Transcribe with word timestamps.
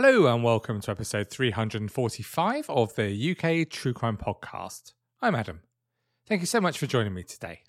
Hello 0.00 0.32
and 0.32 0.44
welcome 0.44 0.80
to 0.80 0.92
episode 0.92 1.28
345 1.28 2.70
of 2.70 2.94
the 2.94 3.36
UK 3.36 3.68
True 3.68 3.92
Crime 3.92 4.16
Podcast. 4.16 4.92
I'm 5.20 5.34
Adam. 5.34 5.62
Thank 6.24 6.40
you 6.40 6.46
so 6.46 6.60
much 6.60 6.78
for 6.78 6.86
joining 6.86 7.14
me 7.14 7.24
today. 7.24 7.62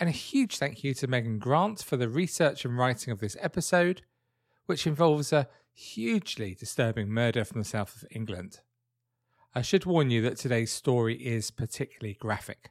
And 0.00 0.08
a 0.08 0.12
huge 0.12 0.56
thank 0.56 0.82
you 0.82 0.94
to 0.94 1.06
Megan 1.06 1.38
Grant 1.38 1.82
for 1.82 1.98
the 1.98 2.08
research 2.08 2.64
and 2.64 2.78
writing 2.78 3.12
of 3.12 3.20
this 3.20 3.36
episode, 3.38 4.00
which 4.64 4.86
involves 4.86 5.30
a 5.30 5.46
hugely 5.74 6.54
disturbing 6.54 7.10
murder 7.10 7.44
from 7.44 7.60
the 7.60 7.68
south 7.68 7.96
of 7.96 8.08
England. 8.10 8.60
I 9.54 9.60
should 9.60 9.84
warn 9.84 10.10
you 10.10 10.22
that 10.22 10.38
today's 10.38 10.72
story 10.72 11.16
is 11.16 11.50
particularly 11.50 12.14
graphic. 12.14 12.70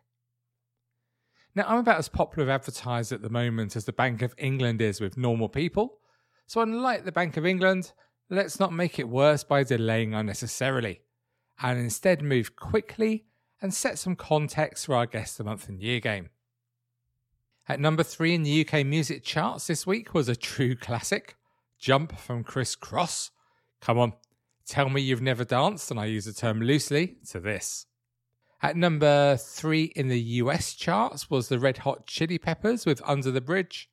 Now, 1.53 1.65
I'm 1.67 1.77
about 1.77 1.99
as 1.99 2.09
popular 2.09 2.49
advertised 2.49 3.11
at 3.11 3.21
the 3.21 3.29
moment 3.29 3.75
as 3.75 3.85
the 3.85 3.93
Bank 3.93 4.23
of 4.23 4.33
England 4.39 4.81
is 4.81 4.99
with 4.99 5.17
normal 5.17 5.49
people, 5.49 5.99
so 6.47 6.61
unlike 6.61 7.05
the 7.05 7.11
Bank 7.11 7.37
of 7.37 7.45
England, 7.45 7.91
let's 8.29 8.59
not 8.59 8.73
make 8.73 8.99
it 8.99 9.09
worse 9.09 9.43
by 9.43 9.63
delaying 9.63 10.13
unnecessarily, 10.13 11.01
and 11.61 11.79
instead 11.79 12.21
move 12.21 12.55
quickly 12.55 13.25
and 13.61 13.73
set 13.73 13.97
some 13.97 14.15
context 14.15 14.85
for 14.85 14.95
our 14.95 15.05
Guest 15.05 15.37
the 15.37 15.43
Month 15.43 15.67
and 15.69 15.81
Year 15.81 15.99
game. 15.99 16.29
At 17.67 17.79
number 17.79 18.03
three 18.03 18.33
in 18.33 18.43
the 18.43 18.65
UK 18.65 18.85
music 18.85 19.23
charts 19.23 19.67
this 19.67 19.85
week 19.85 20.13
was 20.13 20.29
a 20.29 20.35
true 20.35 20.75
classic, 20.75 21.35
Jump 21.79 22.17
from 22.17 22.43
Kris 22.43 22.75
Kross. 22.75 23.31
Come 23.81 23.99
on, 23.99 24.13
tell 24.65 24.89
me 24.89 25.01
you've 25.01 25.21
never 25.21 25.43
danced, 25.43 25.91
and 25.91 25.99
I 25.99 26.05
use 26.05 26.25
the 26.25 26.33
term 26.33 26.61
loosely, 26.61 27.17
to 27.29 27.39
this. 27.39 27.85
At 28.61 28.75
number 28.75 29.37
three 29.37 29.91
in 29.95 30.07
the 30.07 30.19
US 30.19 30.73
charts 30.73 31.29
was 31.29 31.47
the 31.47 31.59
Red 31.59 31.79
Hot 31.79 32.07
Chili 32.07 32.39
Peppers 32.39 32.85
with 32.85 33.01
Under 33.05 33.29
the 33.29 33.41
Bridge. 33.41 33.89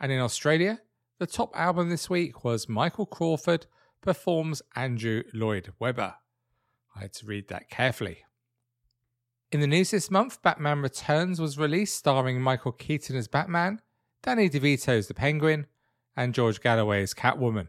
And 0.00 0.10
in 0.10 0.20
Australia, 0.20 0.80
the 1.18 1.26
top 1.26 1.50
album 1.54 1.90
this 1.90 2.10
week 2.10 2.44
was 2.44 2.68
Michael 2.68 3.06
Crawford 3.06 3.66
performs 4.00 4.62
Andrew 4.74 5.22
Lloyd 5.32 5.72
Webber. 5.78 6.14
I 6.96 7.00
had 7.02 7.12
to 7.14 7.26
read 7.26 7.48
that 7.48 7.70
carefully. 7.70 8.24
In 9.52 9.60
the 9.60 9.66
news 9.66 9.92
this 9.92 10.10
month, 10.10 10.42
Batman 10.42 10.82
Returns 10.82 11.40
was 11.40 11.58
released, 11.58 11.96
starring 11.96 12.40
Michael 12.40 12.72
Keaton 12.72 13.16
as 13.16 13.28
Batman, 13.28 13.80
Danny 14.22 14.50
DeVito 14.50 14.88
as 14.88 15.06
the 15.06 15.14
Penguin, 15.14 15.66
and 16.16 16.34
George 16.34 16.60
Galloway 16.60 17.02
as 17.02 17.14
Catwoman. 17.14 17.68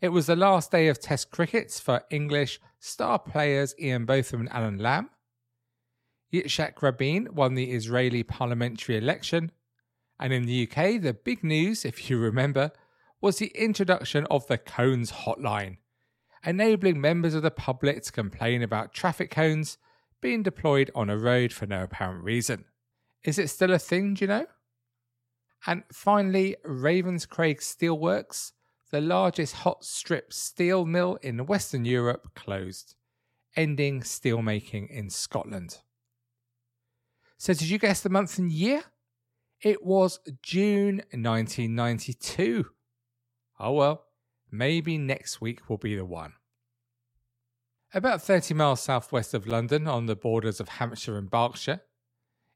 It 0.00 0.08
was 0.08 0.26
the 0.26 0.36
last 0.36 0.70
day 0.70 0.88
of 0.88 0.98
Test 0.98 1.30
crickets 1.30 1.78
for 1.78 2.04
English 2.10 2.58
star 2.78 3.18
players 3.18 3.74
Ian 3.78 4.06
Botham 4.06 4.40
and 4.40 4.52
Alan 4.52 4.78
Lamb. 4.78 5.10
Yitzhak 6.32 6.80
Rabin 6.80 7.28
won 7.32 7.54
the 7.54 7.72
Israeli 7.72 8.22
parliamentary 8.22 8.96
election, 8.96 9.52
and 10.20 10.34
in 10.34 10.44
the 10.44 10.68
UK, 10.68 11.00
the 11.00 11.14
big 11.14 11.42
news, 11.42 11.86
if 11.86 12.10
you 12.10 12.18
remember, 12.18 12.72
was 13.22 13.38
the 13.38 13.50
introduction 13.54 14.26
of 14.30 14.46
the 14.46 14.58
Cones 14.58 15.10
Hotline, 15.10 15.78
enabling 16.44 17.00
members 17.00 17.34
of 17.34 17.42
the 17.42 17.50
public 17.50 18.02
to 18.02 18.12
complain 18.12 18.62
about 18.62 18.92
traffic 18.92 19.30
cones 19.30 19.78
being 20.20 20.42
deployed 20.42 20.90
on 20.94 21.08
a 21.08 21.16
road 21.16 21.54
for 21.54 21.66
no 21.66 21.84
apparent 21.84 22.22
reason. 22.22 22.66
Is 23.24 23.38
it 23.38 23.48
still 23.48 23.72
a 23.72 23.78
thing, 23.78 24.14
do 24.14 24.24
you 24.24 24.28
know? 24.28 24.46
And 25.66 25.84
finally, 25.92 26.56
Ravenscraig 26.66 27.60
Steelworks, 27.60 28.52
the 28.90 29.00
largest 29.00 29.56
hot 29.56 29.84
strip 29.84 30.32
steel 30.32 30.84
mill 30.84 31.18
in 31.22 31.46
Western 31.46 31.86
Europe, 31.86 32.34
closed, 32.34 32.94
ending 33.56 34.00
steelmaking 34.00 34.90
in 34.90 35.08
Scotland. 35.08 35.78
So, 37.38 37.54
did 37.54 37.70
you 37.70 37.78
guess 37.78 38.02
the 38.02 38.10
month 38.10 38.38
and 38.38 38.52
year? 38.52 38.84
It 39.62 39.84
was 39.84 40.20
June 40.42 41.02
1992. 41.10 42.64
Oh 43.58 43.72
well, 43.72 44.04
maybe 44.50 44.96
next 44.96 45.42
week 45.42 45.68
will 45.68 45.76
be 45.76 45.94
the 45.94 46.04
one. 46.06 46.32
About 47.92 48.22
30 48.22 48.54
miles 48.54 48.80
southwest 48.80 49.34
of 49.34 49.46
London, 49.46 49.86
on 49.86 50.06
the 50.06 50.16
borders 50.16 50.60
of 50.60 50.70
Hampshire 50.70 51.18
and 51.18 51.30
Berkshire, 51.30 51.82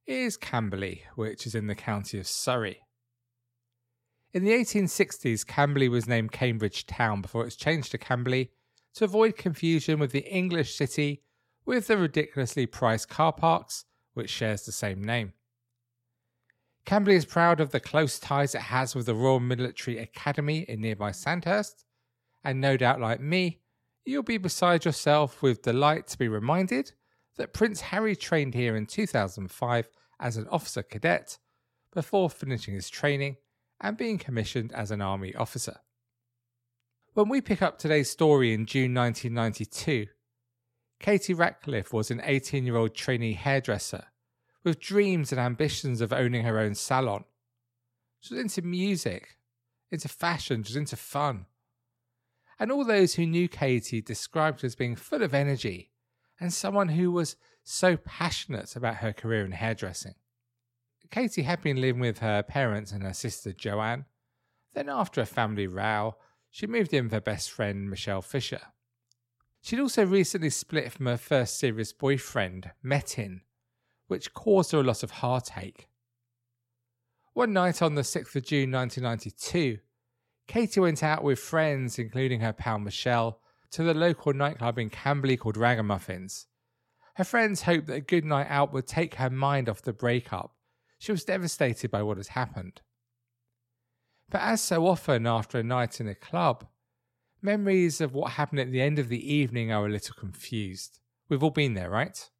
is 0.07 0.39
Camberley, 0.39 1.03
which 1.15 1.47
is 1.47 1.55
in 1.55 1.67
the 1.67 1.75
county 1.75 2.19
of 2.19 2.27
Surrey. 2.27 2.81
In 4.33 4.45
the 4.45 4.53
1860s, 4.53 5.47
Camberley 5.47 5.91
was 5.91 6.09
named 6.09 6.33
Cambridge 6.33 6.87
Town 6.87 7.21
before 7.21 7.43
it 7.43 7.47
was 7.47 7.57
changed 7.57 7.91
to 7.91 7.99
Camberley 7.99 8.51
to 8.95 9.05
avoid 9.05 9.37
confusion 9.37 9.99
with 9.99 10.13
the 10.13 10.27
English 10.33 10.75
city 10.75 11.23
with 11.67 11.87
the 11.87 11.99
ridiculously 11.99 12.65
priced 12.65 13.11
car 13.11 13.33
parks, 13.33 13.85
which 14.15 14.31
shares 14.31 14.65
the 14.65 14.73
same 14.73 15.05
name. 15.05 15.35
Camberley 16.85 17.17
is 17.17 17.25
proud 17.25 17.61
of 17.61 17.71
the 17.71 17.81
close 17.81 18.19
ties 18.19 18.55
it 18.55 18.61
has 18.61 18.95
with 18.95 19.07
the 19.07 19.15
Royal 19.15 19.41
Military 19.41 19.99
Academy 19.99 20.67
in 20.69 20.83
nearby 20.83 21.13
Sandhurst, 21.13 21.85
and 22.45 22.61
no 22.61 22.77
doubt, 22.77 23.01
like 23.01 23.21
me, 23.21 23.61
you'll 24.05 24.23
be 24.23 24.37
beside 24.37 24.85
yourself 24.85 25.41
with 25.43 25.63
delight 25.63 26.07
to 26.09 26.19
be 26.19 26.29
reminded 26.29 26.93
that 27.37 27.55
Prince 27.55 27.81
Harry 27.81 28.15
trained 28.15 28.55
here 28.55 28.77
in 28.77 28.87
2005 28.87 29.89
as 30.21 30.37
an 30.37 30.47
officer 30.49 30.83
cadet 30.83 31.39
before 31.93 32.29
finishing 32.29 32.75
his 32.75 32.91
training 32.91 33.37
and 33.81 33.97
being 33.97 34.19
commissioned 34.19 34.73
as 34.73 34.91
an 34.91 35.01
army 35.01 35.35
officer. 35.35 35.81
When 37.15 37.29
we 37.29 37.41
pick 37.41 37.63
up 37.63 37.79
today's 37.79 38.11
story 38.11 38.53
in 38.53 38.67
June 38.67 38.93
1992, 38.93 40.09
Katie 41.01 41.35
Rackliff 41.35 41.93
was 41.93 42.11
an 42.11 42.21
18 42.23 42.67
year 42.67 42.77
old 42.77 42.95
trainee 42.95 43.35
hairdresser 43.35 44.07
with 44.65 44.81
dreams 44.81 45.31
and 45.31 45.41
ambitions 45.41 46.01
of 46.01 46.13
owning 46.13 46.45
her 46.45 46.59
own 46.59 46.75
salon. 46.75 47.25
She 48.21 48.35
was 48.35 48.43
into 48.43 48.63
music, 48.63 49.37
into 49.91 50.09
fashion, 50.09 50.63
she 50.63 50.71
was 50.71 50.77
into 50.77 50.97
fun. 50.97 51.47
And 52.59 52.73
all 52.73 52.85
those 52.85 53.15
who 53.15 53.27
knew 53.27 53.49
Katie 53.49 54.01
described 54.01 54.63
her 54.63 54.67
as 54.67 54.75
being 54.75 54.97
full 54.97 55.23
of 55.23 55.35
energy 55.35 55.91
and 56.41 56.53
someone 56.53 56.89
who 56.89 57.11
was 57.11 57.37
so 57.63 57.97
passionate 57.97 58.75
about 58.77 58.97
her 58.97 59.13
career 59.13 59.45
in 59.45 59.53
hairdressing. 59.53 60.15
Katie 61.11 61.43
had 61.43 61.63
been 61.63 61.81
living 61.81 62.01
with 62.01 62.19
her 62.19 62.43
parents 62.43 62.91
and 62.91 63.03
her 63.03 63.13
sister 63.13 63.53
Joanne. 63.53 64.07
Then, 64.73 64.89
after 64.89 65.21
a 65.21 65.27
family 65.27 65.67
row, 65.67 66.17
she 66.51 66.67
moved 66.67 66.93
in 66.93 67.05
with 67.05 67.13
her 67.13 67.21
best 67.21 67.51
friend 67.51 67.89
Michelle 67.89 68.23
Fisher. 68.23 68.61
She'd 69.63 69.81
also 69.81 70.05
recently 70.05 70.51
split 70.51 70.93
from 70.93 71.07
her 71.07 71.17
first 71.17 71.59
serious 71.59 71.93
boyfriend, 71.93 72.73
Metin, 72.85 73.43
which 74.07 74.35
caused 74.35 74.73
her 74.73 74.79
a 74.79 74.83
lot 74.83 75.03
of 75.03 75.11
heartache. 75.11 75.89
One 77.33 77.53
night 77.53 77.83
on 77.83 77.95
the 77.95 78.03
6th 78.03 78.37
of 78.37 78.45
June 78.45 78.71
1992, 78.71 79.79
Katie 80.47 80.81
went 80.81 81.03
out 81.03 81.25
with 81.25 81.39
friends, 81.39 81.99
including 81.99 82.41
her 82.41 82.53
pal 82.53 82.79
Michelle, 82.79 83.41
to 83.73 83.83
the 83.83 83.95
local 83.95 84.33
nightclub 84.33 84.79
in 84.79 84.91
Camberley 84.91 85.37
called 85.37 85.57
Ragamuffins. 85.57 86.47
Her 87.17 87.25
friends 87.25 87.63
hoped 87.63 87.87
that 87.87 87.95
a 87.95 88.01
good 88.01 88.25
night 88.25 88.47
out 88.49 88.73
would 88.73 88.87
take 88.87 89.17
her 89.17 89.31
mind 89.31 89.69
off 89.69 89.83
the 89.83 89.93
breakup. 89.93 90.55
She 90.99 91.13
was 91.13 91.25
devastated 91.25 91.91
by 91.91 92.03
what 92.03 92.17
had 92.19 92.29
happened. 92.29 92.83
But 94.31 94.43
as 94.43 94.61
so 94.61 94.87
often 94.87 95.27
after 95.27 95.59
a 95.59 95.63
night 95.63 96.01
in 96.01 96.09
a 96.09 96.15
club, 96.15 96.67
memories 97.43 98.01
of 98.01 98.15
what 98.15 98.33
happened 98.33 98.61
at 98.61 98.73
the 98.73 98.81
end 98.81 98.99
of 98.99 99.09
the 99.09 99.33
evening 99.33 99.71
are 99.71 99.87
a 99.87 99.91
little 99.91 100.15
confused. 100.19 101.01
We've 101.29 101.43
all 101.43 101.51
been 101.51 101.75
there, 101.75 101.91
right? 101.91 102.31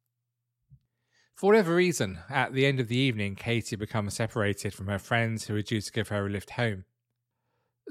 For 1.35 1.47
whatever 1.47 1.75
reason, 1.75 2.19
at 2.29 2.53
the 2.53 2.65
end 2.65 2.79
of 2.79 2.87
the 2.87 2.95
evening, 2.95 3.35
Katie 3.35 3.75
becomes 3.75 4.13
separated 4.13 4.73
from 4.73 4.87
her 4.87 4.97
friends 4.97 5.45
who 5.45 5.53
were 5.53 5.61
due 5.61 5.81
to 5.81 5.91
give 5.91 6.07
her 6.07 6.25
a 6.25 6.29
lift 6.29 6.51
home. 6.51 6.85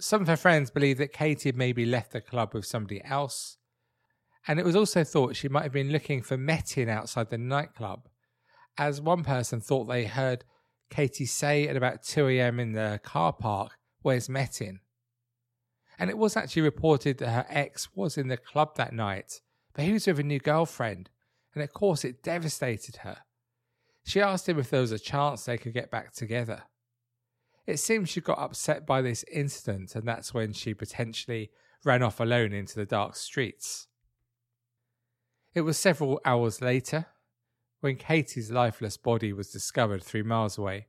Some 0.01 0.23
of 0.23 0.29
her 0.29 0.37
friends 0.37 0.71
believe 0.71 0.97
that 0.97 1.13
Katie 1.13 1.51
had 1.51 1.57
maybe 1.57 1.85
left 1.85 2.13
the 2.13 2.23
club 2.23 2.55
with 2.55 2.65
somebody 2.65 3.05
else, 3.05 3.59
and 4.49 4.59
it 4.59 4.65
was 4.65 4.75
also 4.75 5.05
thought 5.05 5.37
she 5.37 5.51
might 5.51 5.65
have 5.65 5.73
been 5.73 5.93
looking 5.93 6.23
for 6.23 6.39
Metin 6.39 6.89
outside 6.89 7.29
the 7.29 7.37
nightclub, 7.37 8.09
as 8.79 9.03
one 9.03 9.23
person 9.23 9.61
thought 9.61 9.85
they 9.85 10.07
heard 10.07 10.45
Katie 10.89 11.27
say 11.27 11.69
at 11.69 11.77
about 11.77 12.03
2 12.03 12.27
a.m. 12.29 12.59
in 12.59 12.73
the 12.73 12.99
car 13.05 13.35
park, 13.35 13.73
Where's 14.01 14.29
Metin? 14.29 14.79
And 15.99 16.09
it 16.09 16.17
was 16.17 16.35
actually 16.35 16.63
reported 16.63 17.19
that 17.19 17.29
her 17.29 17.47
ex 17.51 17.95
was 17.95 18.17
in 18.17 18.29
the 18.29 18.39
club 18.39 18.77
that 18.77 18.95
night, 18.95 19.43
but 19.75 19.85
he 19.85 19.93
was 19.93 20.07
with 20.07 20.19
a 20.19 20.23
new 20.23 20.39
girlfriend, 20.39 21.11
and 21.55 21.63
of 21.63 21.75
course 21.75 22.05
it 22.05 22.23
devastated 22.23 22.97
her. 22.97 23.19
She 24.05 24.21
asked 24.21 24.49
him 24.49 24.59
if 24.59 24.71
there 24.71 24.83
was 24.83 24.93
a 24.93 24.99
chance 24.99 25.45
they 25.45 25.59
could 25.59 25.73
get 25.73 25.91
back 25.91 26.13
together. 26.13 26.63
It 27.67 27.79
seems 27.79 28.11
she 28.11 28.21
got 28.21 28.39
upset 28.39 28.87
by 28.87 29.01
this 29.01 29.25
incident, 29.33 29.97
and 29.97 30.07
that's 30.07 30.35
when 30.35 30.53
she 30.53 30.75
potentially 30.75 31.51
ran 31.85 32.03
off 32.03 32.21
alone 32.21 32.53
into 32.53 32.77
the 32.77 32.85
dark 32.85 33.17
streets. 33.17 33.87
It 35.55 35.63
was 35.63 35.79
several 35.79 36.21
hours 36.25 36.61
later 36.61 37.07
when 37.81 37.97
Katie's 37.97 38.51
lifeless 38.51 38.97
body 38.97 39.33
was 39.33 39.51
discovered 39.51 40.03
three 40.03 40.23
miles 40.23 40.59
away 40.59 40.89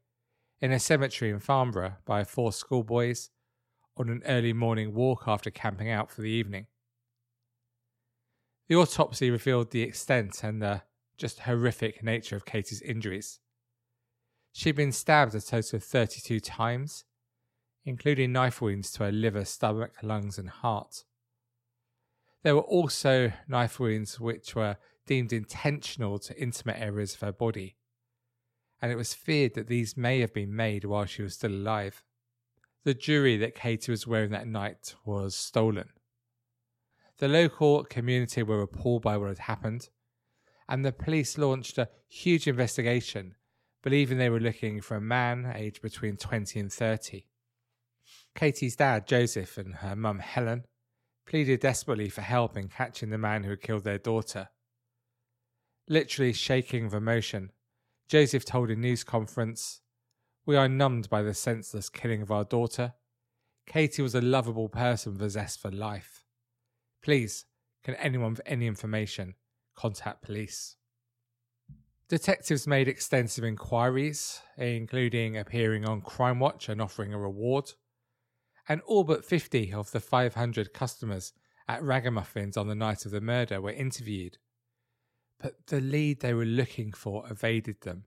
in 0.60 0.72
a 0.72 0.80
cemetery 0.80 1.30
in 1.32 1.40
Farnborough 1.40 1.98
by 2.06 2.24
four 2.24 2.52
schoolboys 2.52 3.30
on 3.98 4.10
an 4.10 4.24
early 4.26 4.54
morning 4.54 4.94
walk 4.94 5.24
after 5.28 5.50
camping 5.50 5.90
out 5.90 6.10
for 6.12 6.22
the 6.22 6.30
evening. 6.30 6.68
The 8.68 8.76
autopsy 8.76 9.30
revealed 9.30 9.72
the 9.72 9.84
extent 9.84 10.44
and 10.44 10.62
the 10.62 10.82
just 11.18 11.42
horrific 11.42 12.04
nature 12.04 12.36
of 12.36 12.46
Katie's 12.46 12.82
injuries. 12.82 13.40
She'd 14.52 14.76
been 14.76 14.92
stabbed 14.92 15.36
a 15.36 15.42
total 15.42 15.78
of 15.78 15.84
32 15.84 16.40
times, 16.40 17.04
including 17.84 18.32
knife 18.32 18.62
wounds 18.62 18.92
to 18.94 19.04
her 19.04 19.12
liver, 19.12 19.46
stomach, 19.46 19.94
lungs, 20.02 20.38
and 20.38 20.50
heart. 20.50 21.04
There 22.44 22.56
were 22.56 22.62
also 22.62 23.32
knife 23.48 23.80
wounds 23.80 24.20
which 24.20 24.56
were 24.56 24.78
deemed 25.06 25.34
intentional 25.34 26.20
to 26.20 26.42
intimate 26.42 26.80
areas 26.80 27.16
of 27.16 27.22
her 27.22 27.32
body, 27.32 27.76
and 28.82 28.92
it 28.92 28.96
was 28.96 29.14
feared 29.14 29.56
that 29.56 29.68
these 29.68 29.98
may 29.98 30.20
have 30.20 30.34
been 30.34 30.56
made 30.56 30.86
while 30.86 31.06
she 31.06 31.22
was 31.22 31.34
still 31.34 31.52
alive. 31.52 32.04
The 32.84 32.94
jewelry 32.94 33.38
that 33.38 33.56
Katie 33.56 33.92
was 33.92 34.06
wearing 34.06 34.32
that 34.32 34.48
night 34.48 34.96
was 35.06 35.36
stolen. 35.36 35.90
The 37.18 37.28
local 37.28 37.84
community 37.84 38.44
were 38.44 38.62
appalled 38.62 39.02
by 39.02 39.18
what 39.18 39.30
had 39.30 39.40
happened, 39.40 39.90
and 40.68 40.84
the 40.84 40.92
police 40.92 41.38
launched 41.38 41.78
a 41.78 41.90
huge 42.08 42.48
investigation 42.48 43.36
believing 43.86 44.18
they 44.18 44.32
were 44.32 44.40
looking 44.40 44.82
for 44.82 44.98
a 44.98 45.02
man 45.02 45.54
aged 45.56 45.80
between 45.80 46.18
20 46.18 46.60
and 46.60 46.74
30. 46.74 47.28
Katie's 48.34 48.76
dad, 48.76 49.08
Joseph, 49.08 49.60
and 49.60 49.76
her 49.76 49.96
mum, 49.96 50.18
Helen, 50.18 50.66
pleaded 51.28 51.60
desperately 51.60 52.10
for 52.10 52.22
help 52.22 52.58
in 52.58 52.68
catching 52.68 53.12
the 53.12 53.20
man 53.20 53.44
who 53.44 53.52
had 53.52 53.62
killed 53.62 53.84
their 53.84 54.00
daughter. 54.00 54.50
Literally 55.88 56.34
shaking 56.34 56.86
with 56.86 56.96
emotion, 56.96 57.52
Joseph 58.10 58.44
told 58.44 58.72
a 58.72 58.76
news 58.76 59.04
conference, 59.04 59.82
We 60.48 60.56
are 60.56 60.68
numbed 60.68 61.08
by 61.08 61.22
the 61.22 61.36
senseless 61.36 61.88
killing 61.88 62.24
of 62.24 62.32
our 62.32 62.44
daughter. 62.44 62.94
Katie 63.68 64.02
was 64.02 64.16
a 64.16 64.22
lovable 64.22 64.68
person 64.68 65.14
with 65.14 65.22
a 65.22 65.30
zest 65.30 65.62
for 65.62 65.70
life. 65.70 66.26
Please, 67.04 67.46
can 67.84 67.94
anyone 67.96 68.32
with 68.32 68.42
any 68.48 68.66
information 68.66 69.36
contact 69.76 70.22
police? 70.22 70.76
Detectives 72.08 72.68
made 72.68 72.88
extensive 72.88 73.44
inquiries, 73.44 74.42
including 74.58 75.38
appearing 75.38 75.86
on 75.86 76.02
Crime 76.02 76.40
Watch 76.40 76.70
and 76.70 76.80
offering 76.80 77.14
a 77.14 77.18
reward. 77.18 77.72
And 78.70 78.82
all 78.82 79.04
but 79.04 79.26
50 79.26 79.74
of 79.74 79.92
the 79.92 80.00
500 80.00 80.74
customers 80.74 81.34
at 81.68 81.82
Ragamuffins 81.82 82.58
on 82.58 82.68
the 82.68 82.76
night 82.76 83.06
of 83.06 83.12
the 83.12 83.22
murder 83.22 83.60
were 83.60 83.72
interviewed. 83.72 84.38
But 85.40 85.68
the 85.68 85.82
lead 85.82 86.22
they 86.22 86.34
were 86.34 86.46
looking 86.46 86.92
for 86.92 87.26
evaded 87.30 87.82
them. 87.82 88.06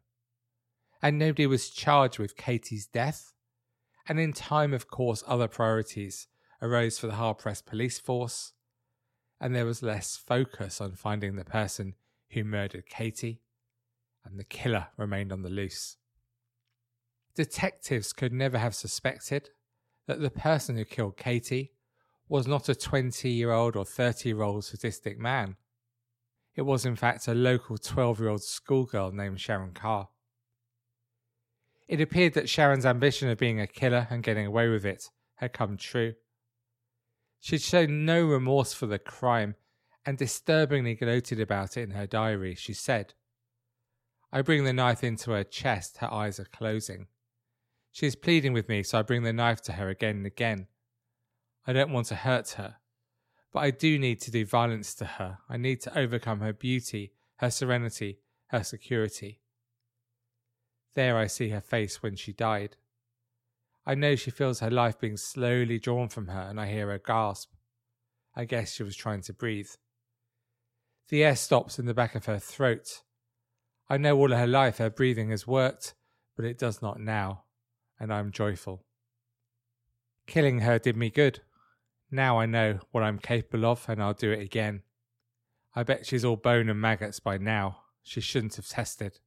And 1.03 1.19
nobody 1.19 1.47
was 1.47 1.71
charged 1.71 2.19
with 2.19 2.37
Katie's 2.37 2.87
death. 2.87 3.33
And 4.09 4.19
in 4.19 4.33
time, 4.33 4.73
of 4.73 4.89
course, 4.89 5.23
other 5.27 5.49
priorities 5.49 6.29
arose 6.63 6.99
for 6.99 7.09
the 7.09 7.15
hard 7.15 7.39
pressed 7.39 7.67
police 7.67 7.99
force. 7.99 8.53
And 9.41 9.55
there 9.55 9.67
was 9.67 9.83
less 9.83 10.17
focus 10.17 10.81
on 10.81 10.93
finding 10.93 11.37
the 11.37 11.45
person 11.45 11.95
who 12.31 12.45
murdered 12.45 12.87
Katie 12.87 13.43
and 14.25 14.39
the 14.39 14.45
killer 14.45 14.89
remained 14.97 15.33
on 15.33 15.43
the 15.43 15.49
loose. 15.49 15.97
Detectives 17.35 18.13
could 18.13 18.33
never 18.33 18.59
have 18.59 18.75
suspected 18.75 19.51
that 20.07 20.21
the 20.21 20.31
person 20.31 20.77
who 20.77 20.85
killed 20.85 21.17
Katie 21.17 21.73
was 22.29 22.47
not 22.47 22.69
a 22.69 22.75
20 22.75 23.31
year 23.31 23.53
old 23.53 23.77
or 23.77 23.85
30 23.85 24.29
year 24.29 24.43
old 24.43 24.65
sadistic 24.65 25.19
man. 25.19 25.57
It 26.57 26.63
was, 26.63 26.85
in 26.85 26.97
fact, 26.97 27.29
a 27.29 27.35
local 27.35 27.79
12 27.79 28.21
year 28.21 28.29
old 28.29 28.43
schoolgirl 28.43 29.13
named 29.13 29.41
Sharon 29.41 29.73
Carr. 29.73 30.09
It 31.87 32.01
appeared 32.01 32.35
that 32.35 32.49
Sharon's 32.49 32.85
ambition 32.85 33.31
of 33.31 33.39
being 33.39 33.61
a 33.61 33.67
killer 33.67 34.09
and 34.11 34.23
getting 34.23 34.45
away 34.45 34.69
with 34.69 34.85
it 34.85 35.09
had 35.37 35.53
come 35.53 35.77
true. 35.77 36.15
She'd 37.41 37.63
shown 37.63 38.05
no 38.05 38.25
remorse 38.25 38.73
for 38.73 38.87
the 38.87 38.99
crime 38.99 39.55
and 40.05 40.19
disturbingly 40.19 40.95
gloated 40.95 41.41
about 41.41 41.77
it 41.77 41.83
in 41.83 41.91
her 41.91 42.07
diary. 42.07 42.55
She 42.55 42.73
said, 42.73 43.15
I 44.33 44.43
bring 44.43 44.65
the 44.65 44.73
knife 44.73 45.03
into 45.03 45.31
her 45.31 45.45
chest, 45.45 45.99
her 45.99 46.13
eyes 46.13 46.39
are 46.39 46.45
closing. 46.45 47.07
She 47.93 48.07
is 48.07 48.17
pleading 48.17 48.53
with 48.53 48.69
me, 48.69 48.83
so 48.83 48.99
I 48.99 49.03
bring 49.03 49.23
the 49.23 49.33
knife 49.33 49.63
to 49.63 49.73
her 49.73 49.89
again 49.89 50.19
and 50.19 50.27
again. 50.27 50.67
I 51.67 51.73
don't 51.73 51.93
want 51.93 52.07
to 52.09 52.15
hurt 52.15 52.51
her, 52.51 52.77
but 53.53 53.61
I 53.61 53.71
do 53.71 53.99
need 53.99 54.21
to 54.23 54.31
do 54.31 54.45
violence 54.45 54.95
to 54.97 55.05
her. 55.05 55.39
I 55.49 55.57
need 55.57 55.81
to 55.83 55.99
overcome 55.99 56.41
her 56.41 56.53
beauty, 56.53 57.13
her 57.37 57.51
serenity, 57.51 58.21
her 58.49 58.63
security. 58.63 59.41
There 60.95 61.17
I 61.17 61.27
see 61.27 61.51
her 61.51 61.61
face 61.61 62.03
when 62.03 62.17
she 62.17 62.33
died. 62.33 62.77
I 63.89 63.97
know 63.97 64.15
she 64.15 64.31
feels 64.31 64.61
her 64.61 64.71
life 64.71 65.01
being 65.01 65.17
slowly 65.17 65.81
drawn 65.81 66.09
from 66.09 66.29
her, 66.29 66.43
and 66.43 66.61
I 66.61 66.71
hear 66.71 66.91
her 66.91 67.01
gasp. 67.05 67.51
I 68.37 68.45
guess 68.45 68.73
she 68.73 68.85
was 68.85 68.95
trying 68.95 69.23
to 69.23 69.33
breathe. 69.33 69.71
The 71.09 71.25
air 71.25 71.35
stops 71.35 71.81
in 71.81 71.87
the 71.87 71.95
back 71.95 72.15
of 72.15 72.27
her 72.27 72.39
throat, 72.39 73.03
I 73.91 73.97
know 73.97 74.19
all 74.19 74.31
her 74.31 74.47
life 74.47 74.79
her 74.79 74.91
breathing 74.91 75.31
has 75.31 75.47
worked, 75.47 75.95
but 76.37 76.45
it 76.45 76.59
does 76.59 76.83
not 76.83 77.01
now, 77.01 77.45
and 77.99 78.13
I 78.13 78.19
am 78.19 78.33
joyful. 78.33 78.85
Killing 80.27 80.61
her 80.61 80.79
did 80.79 80.97
me 80.97 81.09
good. 81.09 81.41
Now 82.11 82.39
I 82.39 82.45
know 82.45 82.81
what 82.91 83.03
I'm 83.03 83.19
capable 83.19 83.65
of, 83.65 83.87
and 83.89 84.03
I'll 84.03 84.13
do 84.13 84.31
it 84.31 84.43
again. 84.43 84.83
I 85.75 85.85
bet 85.85 86.05
she's 86.05 86.25
all 86.25 86.37
bone 86.37 86.69
and 86.69 86.81
maggots 86.81 87.19
by 87.19 87.39
now. 87.39 87.79
She 88.03 88.21
shouldn't 88.21 88.57
have 88.57 88.69
tested. 88.69 89.21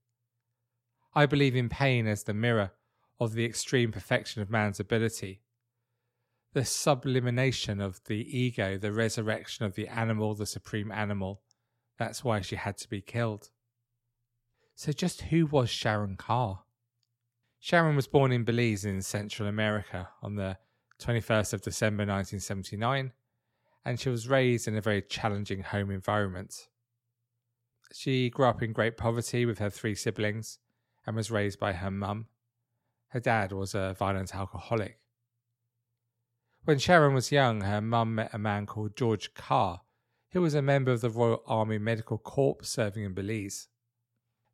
I 1.15 1.25
believe 1.25 1.55
in 1.55 1.69
pain 1.69 2.05
as 2.05 2.23
the 2.23 2.33
mirror 2.33 2.71
of 3.21 3.33
the 3.33 3.45
extreme 3.45 3.91
perfection 3.91 4.41
of 4.41 4.49
man's 4.49 4.79
ability. 4.79 5.41
The 6.53 6.65
sublimination 6.65 7.79
of 7.79 8.01
the 8.05 8.15
ego, 8.37 8.79
the 8.79 8.91
resurrection 8.91 9.63
of 9.63 9.75
the 9.75 9.87
animal, 9.87 10.33
the 10.33 10.47
supreme 10.47 10.91
animal. 10.91 11.43
That's 11.99 12.23
why 12.23 12.41
she 12.41 12.55
had 12.55 12.77
to 12.79 12.89
be 12.89 12.99
killed. 12.99 13.51
So, 14.73 14.91
just 14.91 15.21
who 15.21 15.45
was 15.45 15.69
Sharon 15.69 16.15
Carr? 16.15 16.63
Sharon 17.59 17.95
was 17.95 18.07
born 18.07 18.31
in 18.31 18.43
Belize 18.43 18.85
in 18.85 19.03
Central 19.03 19.47
America 19.47 20.09
on 20.23 20.33
the 20.33 20.57
21st 20.99 21.53
of 21.53 21.61
December 21.61 22.01
1979, 22.01 23.11
and 23.85 23.99
she 23.99 24.09
was 24.09 24.27
raised 24.27 24.67
in 24.67 24.75
a 24.75 24.81
very 24.81 25.03
challenging 25.03 25.61
home 25.61 25.91
environment. 25.91 26.69
She 27.93 28.31
grew 28.31 28.47
up 28.47 28.63
in 28.63 28.73
great 28.73 28.97
poverty 28.97 29.45
with 29.45 29.59
her 29.59 29.69
three 29.69 29.93
siblings 29.93 30.57
and 31.05 31.15
was 31.15 31.29
raised 31.29 31.59
by 31.59 31.73
her 31.73 31.91
mum. 31.91 32.25
Her 33.11 33.19
dad 33.19 33.51
was 33.51 33.75
a 33.75 33.93
violent 33.97 34.33
alcoholic. 34.33 34.99
When 36.63 36.79
Sharon 36.79 37.13
was 37.13 37.31
young, 37.31 37.61
her 37.61 37.81
mum 37.81 38.15
met 38.15 38.33
a 38.33 38.37
man 38.37 38.65
called 38.65 38.95
George 38.95 39.33
Carr, 39.33 39.81
who 40.31 40.41
was 40.41 40.53
a 40.53 40.61
member 40.61 40.91
of 40.91 41.01
the 41.01 41.09
Royal 41.09 41.43
Army 41.45 41.77
Medical 41.77 42.17
Corps 42.17 42.63
serving 42.63 43.03
in 43.03 43.13
Belize. 43.13 43.67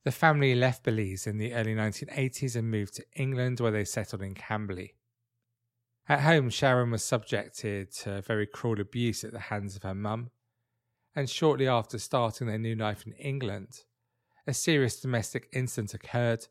The 0.06 0.12
family 0.12 0.56
left 0.56 0.84
Belize 0.84 1.28
in 1.28 1.38
the 1.38 1.54
early 1.54 1.76
1980s 1.76 2.56
and 2.56 2.72
moved 2.72 2.96
to 2.96 3.06
England, 3.16 3.60
where 3.60 3.72
they 3.72 3.86
settled 3.86 4.24
in 4.24 4.34
Camberley. 4.34 4.96
At 6.10 6.22
home, 6.22 6.50
Sharon 6.50 6.90
was 6.90 7.04
subjected 7.04 7.92
to 7.98 8.22
very 8.22 8.48
cruel 8.48 8.80
abuse 8.80 9.24
at 9.24 9.34
the 9.34 9.40
hands 9.40 9.76
of 9.76 9.84
her 9.84 9.94
mum, 9.94 10.32
and 11.16 11.30
shortly 11.30 11.68
after 11.68 12.00
starting 12.00 12.48
their 12.48 12.58
new 12.58 12.76
life 12.76 13.06
in 13.06 13.14
England, 13.14 13.84
a 14.48 14.54
serious 14.54 15.00
domestic 15.00 15.48
incident 15.52 15.94
occurred 15.94 16.48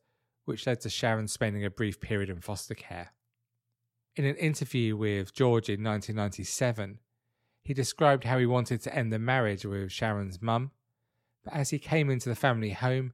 which 0.47 0.67
led 0.67 0.81
to 0.81 0.88
Sharon 0.88 1.29
spending 1.29 1.65
a 1.65 1.71
brief 1.71 2.00
period 2.00 2.31
in 2.31 2.41
foster 2.41 2.75
care. 2.75 3.12
In 4.17 4.25
an 4.25 4.37
interview 4.37 4.97
with 4.97 5.35
George 5.35 5.69
in 5.69 5.85
1997, 5.85 7.00
he 7.62 7.75
described 7.75 8.25
how 8.25 8.38
he 8.38 8.47
wanted 8.47 8.81
to 8.83 8.95
end 8.95 9.12
the 9.12 9.19
marriage 9.19 9.67
with 9.67 9.93
Sharon's 9.93 10.41
mum, 10.41 10.71
but 11.45 11.53
as 11.53 11.71
he 11.71 11.79
came 11.79 12.09
into 12.09 12.29
the 12.29 12.35
family 12.35 12.71
home, 12.71 13.12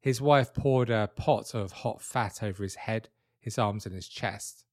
his 0.00 0.20
wife 0.20 0.54
poured 0.54 0.88
a 0.88 1.10
pot 1.14 1.54
of 1.54 1.72
hot 1.72 2.00
fat 2.00 2.42
over 2.42 2.62
his 2.62 2.76
head, 2.76 3.08
his 3.40 3.58
arms, 3.58 3.84
and 3.84 3.94
his 3.94 4.08
chest. 4.08 4.64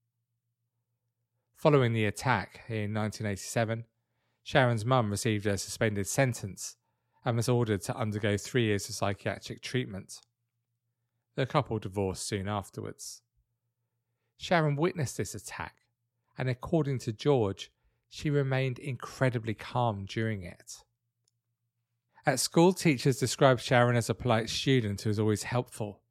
Following 1.55 1.91
the 1.93 2.05
attack 2.05 2.61
in 2.69 2.93
1987, 2.93 3.83
Sharon's 4.43 4.85
mum 4.85 5.11
received 5.11 5.45
a 5.45 5.57
suspended 5.57 6.07
sentence 6.07 6.77
and 7.25 7.35
was 7.35 7.49
ordered 7.49 7.81
to 7.81 7.97
undergo 7.97 8.37
three 8.37 8.63
years 8.63 8.87
of 8.87 8.95
psychiatric 8.95 9.61
treatment. 9.61 10.21
The 11.39 11.45
couple 11.45 11.79
divorced 11.79 12.27
soon 12.27 12.49
afterwards. 12.49 13.21
Sharon 14.35 14.75
witnessed 14.75 15.15
this 15.15 15.33
attack, 15.33 15.73
and 16.37 16.49
according 16.49 16.99
to 16.99 17.13
George, 17.13 17.71
she 18.09 18.29
remained 18.29 18.77
incredibly 18.77 19.53
calm 19.53 20.03
during 20.03 20.43
it. 20.43 20.83
At 22.25 22.41
school, 22.41 22.73
teachers 22.73 23.19
described 23.19 23.61
Sharon 23.61 23.95
as 23.95 24.09
a 24.09 24.13
polite 24.13 24.49
student 24.49 24.99
who 24.99 25.09
was 25.09 25.17
always 25.17 25.43
helpful. 25.43 26.01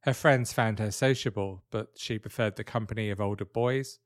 Her 0.00 0.12
friends 0.12 0.52
found 0.52 0.80
her 0.80 0.90
sociable, 0.90 1.64
but 1.70 1.92
she 1.96 2.18
preferred 2.18 2.56
the 2.56 2.62
company 2.62 3.08
of 3.08 3.22
older 3.22 3.46
boys. 3.46 4.00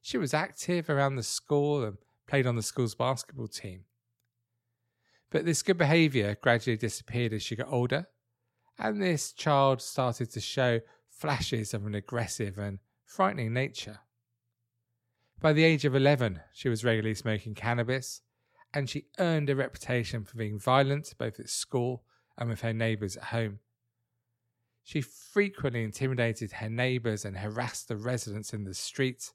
She 0.00 0.16
was 0.16 0.32
active 0.32 0.88
around 0.88 1.16
the 1.16 1.22
school 1.22 1.84
and 1.84 1.98
played 2.26 2.46
on 2.46 2.56
the 2.56 2.62
school's 2.62 2.94
basketball 2.94 3.48
team. 3.48 3.84
But 5.30 5.44
this 5.44 5.62
good 5.62 5.76
behaviour 5.76 6.38
gradually 6.40 6.78
disappeared 6.78 7.34
as 7.34 7.42
she 7.42 7.54
got 7.54 7.70
older, 7.70 8.06
and 8.80 9.02
this 9.02 9.32
child 9.32 9.82
started 9.82 10.30
to 10.30 10.40
show 10.40 10.80
flashes 11.06 11.74
of 11.74 11.84
an 11.84 11.94
aggressive 11.94 12.58
and 12.58 12.78
frightening 13.04 13.52
nature. 13.52 13.98
By 15.38 15.52
the 15.52 15.64
age 15.64 15.84
of 15.84 15.94
11, 15.94 16.40
she 16.54 16.70
was 16.70 16.82
regularly 16.82 17.14
smoking 17.14 17.54
cannabis, 17.54 18.22
and 18.72 18.88
she 18.88 19.06
earned 19.18 19.50
a 19.50 19.56
reputation 19.56 20.24
for 20.24 20.38
being 20.38 20.58
violent 20.58 21.12
both 21.18 21.38
at 21.38 21.50
school 21.50 22.04
and 22.38 22.48
with 22.48 22.62
her 22.62 22.72
neighbours 22.72 23.18
at 23.18 23.24
home. 23.24 23.58
She 24.82 25.02
frequently 25.02 25.84
intimidated 25.84 26.52
her 26.52 26.70
neighbours 26.70 27.26
and 27.26 27.36
harassed 27.36 27.88
the 27.88 27.96
residents 27.96 28.54
in 28.54 28.64
the 28.64 28.74
street. 28.74 29.32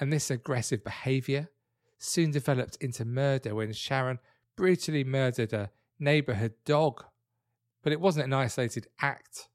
And 0.00 0.12
this 0.12 0.30
aggressive 0.30 0.82
behaviour 0.82 1.50
soon 1.98 2.32
developed 2.32 2.76
into 2.80 3.04
murder 3.04 3.54
when 3.54 3.72
Sharon 3.72 4.18
brutally 4.56 5.04
murdered 5.04 5.52
a 5.52 5.70
neighbourhood 6.00 6.54
dog. 6.64 7.04
But 7.84 7.92
it 7.92 8.00
wasn't 8.00 8.26
an 8.26 8.32
isolated 8.32 8.88
act. 9.00 9.48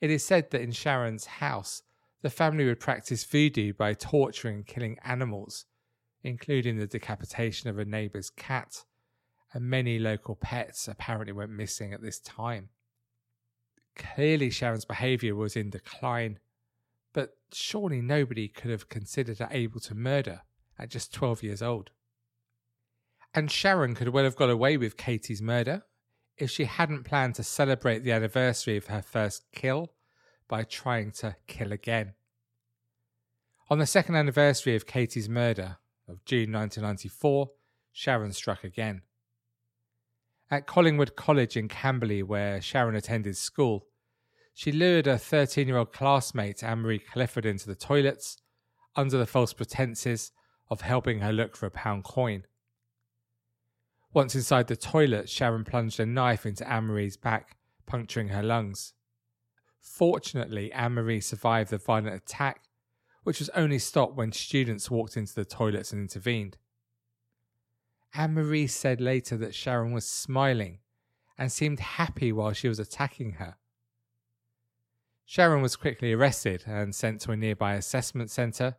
It 0.00 0.10
is 0.10 0.24
said 0.24 0.50
that 0.50 0.62
in 0.62 0.70
Sharon's 0.70 1.26
house, 1.26 1.82
the 2.22 2.30
family 2.30 2.64
would 2.64 2.80
practice 2.80 3.24
voodoo 3.24 3.72
by 3.72 3.92
torturing 3.92 4.54
and 4.54 4.66
killing 4.66 4.98
animals, 5.04 5.66
including 6.22 6.78
the 6.78 6.86
decapitation 6.86 7.68
of 7.68 7.78
a 7.78 7.84
neighbour's 7.84 8.30
cat, 8.30 8.84
and 9.52 9.64
many 9.64 9.98
local 9.98 10.36
pets 10.36 10.86
apparently 10.86 11.32
went 11.32 11.50
missing 11.50 11.92
at 11.92 12.00
this 12.00 12.20
time. 12.20 12.68
Clearly, 13.96 14.48
Sharon's 14.50 14.84
behaviour 14.84 15.34
was 15.34 15.56
in 15.56 15.70
decline, 15.70 16.38
but 17.12 17.36
surely 17.52 18.00
nobody 18.00 18.46
could 18.46 18.70
have 18.70 18.88
considered 18.88 19.40
her 19.40 19.48
able 19.50 19.80
to 19.80 19.94
murder 19.94 20.42
at 20.78 20.88
just 20.88 21.12
12 21.12 21.42
years 21.42 21.62
old. 21.62 21.90
And 23.34 23.50
Sharon 23.50 23.96
could 23.96 24.08
well 24.08 24.24
have 24.24 24.36
got 24.36 24.50
away 24.50 24.76
with 24.76 24.96
Katie's 24.96 25.42
murder 25.42 25.82
if 26.40 26.50
she 26.50 26.64
hadn't 26.64 27.04
planned 27.04 27.34
to 27.34 27.42
celebrate 27.42 28.00
the 28.00 28.12
anniversary 28.12 28.76
of 28.76 28.86
her 28.86 29.02
first 29.02 29.44
kill 29.52 29.92
by 30.48 30.64
trying 30.64 31.12
to 31.12 31.36
kill 31.46 31.70
again. 31.70 32.14
On 33.68 33.78
the 33.78 33.86
second 33.86 34.16
anniversary 34.16 34.74
of 34.74 34.86
Katie's 34.86 35.28
murder 35.28 35.76
of 36.08 36.24
June 36.24 36.50
1994, 36.52 37.50
Sharon 37.92 38.32
struck 38.32 38.64
again. 38.64 39.02
At 40.50 40.66
Collingwood 40.66 41.14
College 41.14 41.56
in 41.56 41.68
Camberley, 41.68 42.22
where 42.22 42.60
Sharon 42.60 42.96
attended 42.96 43.36
school, 43.36 43.86
she 44.54 44.72
lured 44.72 45.06
a 45.06 45.18
13 45.18 45.68
year 45.68 45.76
old 45.76 45.92
classmate, 45.92 46.64
Anne-Marie 46.64 46.98
Clifford, 46.98 47.46
into 47.46 47.68
the 47.68 47.76
toilets 47.76 48.38
under 48.96 49.16
the 49.16 49.26
false 49.26 49.52
pretences 49.52 50.32
of 50.68 50.80
helping 50.80 51.20
her 51.20 51.32
look 51.32 51.56
for 51.56 51.66
a 51.66 51.70
pound 51.70 52.02
coin. 52.02 52.44
Once 54.12 54.34
inside 54.34 54.66
the 54.66 54.76
toilet, 54.76 55.28
Sharon 55.28 55.64
plunged 55.64 56.00
a 56.00 56.06
knife 56.06 56.44
into 56.44 56.68
Anne-Marie's 56.68 57.16
back, 57.16 57.56
puncturing 57.86 58.28
her 58.28 58.42
lungs. 58.42 58.92
Fortunately, 59.80 60.72
Anne-Marie 60.72 61.20
survived 61.20 61.70
the 61.70 61.78
violent 61.78 62.16
attack, 62.16 62.64
which 63.22 63.38
was 63.38 63.50
only 63.50 63.78
stopped 63.78 64.16
when 64.16 64.32
students 64.32 64.90
walked 64.90 65.16
into 65.16 65.34
the 65.34 65.44
toilets 65.44 65.92
and 65.92 66.02
intervened. 66.02 66.58
Anne-Marie 68.14 68.66
said 68.66 69.00
later 69.00 69.36
that 69.36 69.54
Sharon 69.54 69.92
was 69.92 70.06
smiling 70.06 70.80
and 71.38 71.52
seemed 71.52 71.80
happy 71.80 72.32
while 72.32 72.52
she 72.52 72.68
was 72.68 72.80
attacking 72.80 73.34
her. 73.34 73.56
Sharon 75.24 75.62
was 75.62 75.76
quickly 75.76 76.12
arrested 76.12 76.64
and 76.66 76.92
sent 76.92 77.20
to 77.20 77.30
a 77.30 77.36
nearby 77.36 77.74
assessment 77.74 78.30
centre, 78.32 78.76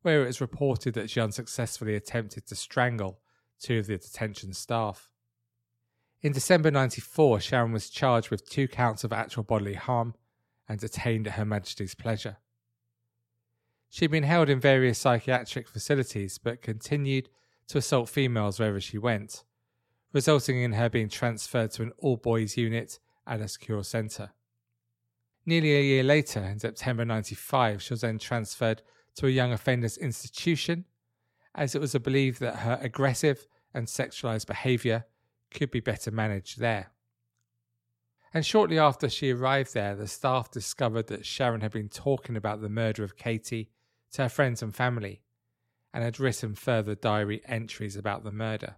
where 0.00 0.22
it 0.22 0.26
was 0.26 0.40
reported 0.40 0.94
that 0.94 1.10
she 1.10 1.20
unsuccessfully 1.20 1.94
attempted 1.94 2.46
to 2.46 2.54
strangle 2.54 3.20
two 3.60 3.78
of 3.78 3.86
the 3.86 3.96
detention 3.96 4.52
staff. 4.52 5.08
In 6.22 6.32
December 6.32 6.70
94, 6.70 7.40
Sharon 7.40 7.72
was 7.72 7.90
charged 7.90 8.30
with 8.30 8.48
two 8.48 8.66
counts 8.66 9.04
of 9.04 9.12
actual 9.12 9.42
bodily 9.42 9.74
harm 9.74 10.14
and 10.68 10.80
detained 10.80 11.26
at 11.26 11.34
Her 11.34 11.44
Majesty's 11.44 11.94
pleasure. 11.94 12.38
She'd 13.90 14.10
been 14.10 14.24
held 14.24 14.48
in 14.48 14.58
various 14.58 14.98
psychiatric 14.98 15.68
facilities 15.68 16.38
but 16.38 16.62
continued 16.62 17.28
to 17.68 17.78
assault 17.78 18.08
females 18.08 18.58
wherever 18.58 18.80
she 18.80 18.98
went, 18.98 19.44
resulting 20.12 20.62
in 20.62 20.72
her 20.72 20.88
being 20.88 21.08
transferred 21.08 21.70
to 21.72 21.82
an 21.82 21.92
all 21.98 22.16
boys 22.16 22.56
unit 22.56 22.98
at 23.26 23.40
a 23.40 23.48
secure 23.48 23.84
centre. 23.84 24.30
Nearly 25.46 25.76
a 25.76 25.82
year 25.82 26.02
later, 26.02 26.40
in 26.40 26.58
September 26.58 27.04
95, 27.04 27.82
she 27.82 27.92
was 27.92 28.00
then 28.00 28.18
transferred 28.18 28.82
to 29.16 29.26
a 29.26 29.30
young 29.30 29.52
offenders 29.52 29.98
institution 29.98 30.86
as 31.54 31.74
it 31.74 31.80
was 31.80 31.94
a 31.94 32.00
belief 32.00 32.38
that 32.38 32.56
her 32.56 32.78
aggressive 32.82 33.46
and 33.72 33.86
sexualized 33.86 34.46
behavior 34.46 35.04
could 35.50 35.70
be 35.70 35.80
better 35.80 36.10
managed 36.10 36.58
there. 36.58 36.90
And 38.32 38.44
shortly 38.44 38.78
after 38.78 39.08
she 39.08 39.30
arrived 39.30 39.74
there, 39.74 39.94
the 39.94 40.08
staff 40.08 40.50
discovered 40.50 41.06
that 41.06 41.24
Sharon 41.24 41.60
had 41.60 41.70
been 41.70 41.88
talking 41.88 42.36
about 42.36 42.60
the 42.60 42.68
murder 42.68 43.04
of 43.04 43.16
Katie 43.16 43.70
to 44.12 44.22
her 44.22 44.28
friends 44.28 44.60
and 44.60 44.74
family 44.74 45.22
and 45.92 46.02
had 46.02 46.18
written 46.18 46.56
further 46.56 46.96
diary 46.96 47.42
entries 47.46 47.96
about 47.96 48.24
the 48.24 48.32
murder. 48.32 48.76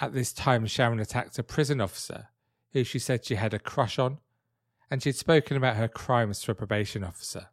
At 0.00 0.14
this 0.14 0.32
time, 0.32 0.66
Sharon 0.66 1.00
attacked 1.00 1.38
a 1.38 1.42
prison 1.42 1.80
officer 1.80 2.28
who 2.72 2.84
she 2.84 2.98
said 2.98 3.24
she 3.24 3.34
had 3.34 3.52
a 3.52 3.58
crush 3.58 3.98
on 3.98 4.18
and 4.90 5.02
she'd 5.02 5.16
spoken 5.16 5.56
about 5.56 5.76
her 5.76 5.88
crimes 5.88 6.40
to 6.42 6.52
a 6.52 6.54
probation 6.54 7.04
officer. 7.04 7.48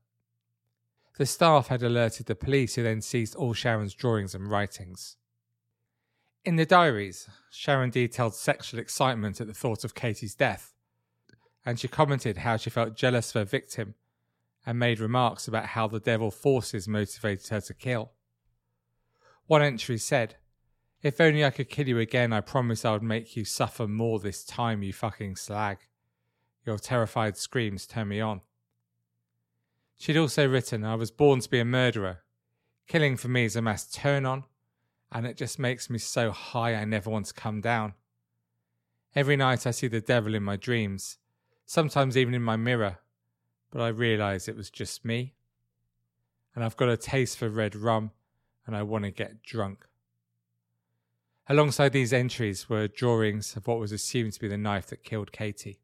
The 1.18 1.26
staff 1.26 1.68
had 1.68 1.84
alerted 1.84 2.26
the 2.26 2.36
police, 2.36 2.76
who 2.76 2.84
then 2.84 3.02
seized 3.02 3.36
all 3.36 3.54
Sharon's 3.54 3.94
drawings 3.94 4.34
and 4.34 4.50
writings. 4.50 5.18
In 6.44 6.56
the 6.56 6.66
diaries, 6.66 7.30
Sharon 7.52 7.92
detailed 7.92 8.36
sexual 8.36 8.80
excitement 8.80 9.40
at 9.40 9.48
the 9.48 9.54
thought 9.54 9.84
of 9.84 9.96
Katie's 9.96 10.36
death, 10.36 10.74
and 11.66 11.80
she 11.80 11.88
commented 11.88 12.38
how 12.38 12.58
she 12.58 12.70
felt 12.70 12.96
jealous 12.96 13.30
of 13.30 13.36
her 13.36 13.46
victim 13.46 13.96
and 14.66 14.80
made 14.80 15.00
remarks 15.00 15.48
about 15.48 15.68
how 15.68 15.88
the 15.88 16.00
devil 16.00 16.32
forces 16.32 16.88
motivated 16.88 17.48
her 17.50 17.62
to 17.62 17.74
kill. 17.74 18.12
One 19.46 19.62
entry 19.62 19.98
said, 19.98 20.36
If 21.02 21.22
only 21.22 21.46
I 21.46 21.52
could 21.52 21.70
kill 21.70 21.88
you 21.88 22.00
again, 22.00 22.34
I 22.34 22.42
promise 22.42 22.84
I 22.84 22.92
would 22.92 23.04
make 23.04 23.36
you 23.36 23.46
suffer 23.46 23.88
more 23.88 24.20
this 24.20 24.44
time, 24.44 24.84
you 24.84 24.94
fucking 24.94 25.36
slag. 25.36 25.78
Your 26.66 26.80
terrified 26.80 27.38
screams 27.38 27.86
turn 27.86 28.08
me 28.08 28.20
on. 28.20 28.42
She'd 29.98 30.18
also 30.18 30.48
written, 30.48 30.84
I 30.84 30.96
was 30.96 31.12
born 31.12 31.40
to 31.40 31.50
be 31.50 31.60
a 31.60 31.66
murderer. 31.66 32.20
Killing 32.88 33.16
for 33.16 33.30
me 33.30 33.46
is 33.46 33.56
a 33.56 33.62
mass 33.62 33.90
turn 33.90 34.26
on, 34.26 34.44
and 35.12 35.26
it 35.26 35.38
just 35.38 35.60
makes 35.60 35.90
me 35.90 36.00
so 36.00 36.32
high 36.32 36.76
I 36.76 36.86
never 36.86 37.10
want 37.10 37.28
to 37.28 37.34
come 37.34 37.62
down. 37.62 37.94
Every 39.16 39.36
night 39.36 39.66
I 39.68 39.72
see 39.72 39.88
the 39.88 40.02
devil 40.02 40.36
in 40.36 40.44
my 40.44 40.58
dreams, 40.58 41.18
sometimes 41.66 42.18
even 42.18 42.34
in 42.34 42.42
my 42.42 42.56
mirror, 42.56 42.98
but 43.72 43.82
I 43.82 43.90
realise 43.90 44.48
it 44.48 44.58
was 44.58 44.70
just 44.70 45.06
me. 45.06 45.36
And 46.56 46.64
I've 46.64 46.78
got 46.78 46.90
a 46.90 46.98
taste 46.98 47.38
for 47.38 47.50
red 47.50 47.76
rum, 47.76 48.12
and 48.66 48.76
I 48.76 48.84
want 48.84 49.06
to 49.06 49.12
get 49.12 49.44
drunk. 49.44 49.86
Alongside 51.48 51.92
these 51.92 52.14
entries 52.14 52.70
were 52.70 52.88
drawings 52.88 53.56
of 53.56 53.68
what 53.68 53.80
was 53.80 53.92
assumed 53.92 54.34
to 54.34 54.40
be 54.40 54.48
the 54.48 54.58
knife 54.58 54.88
that 54.88 55.04
killed 55.04 55.32
Katie. 55.32 55.80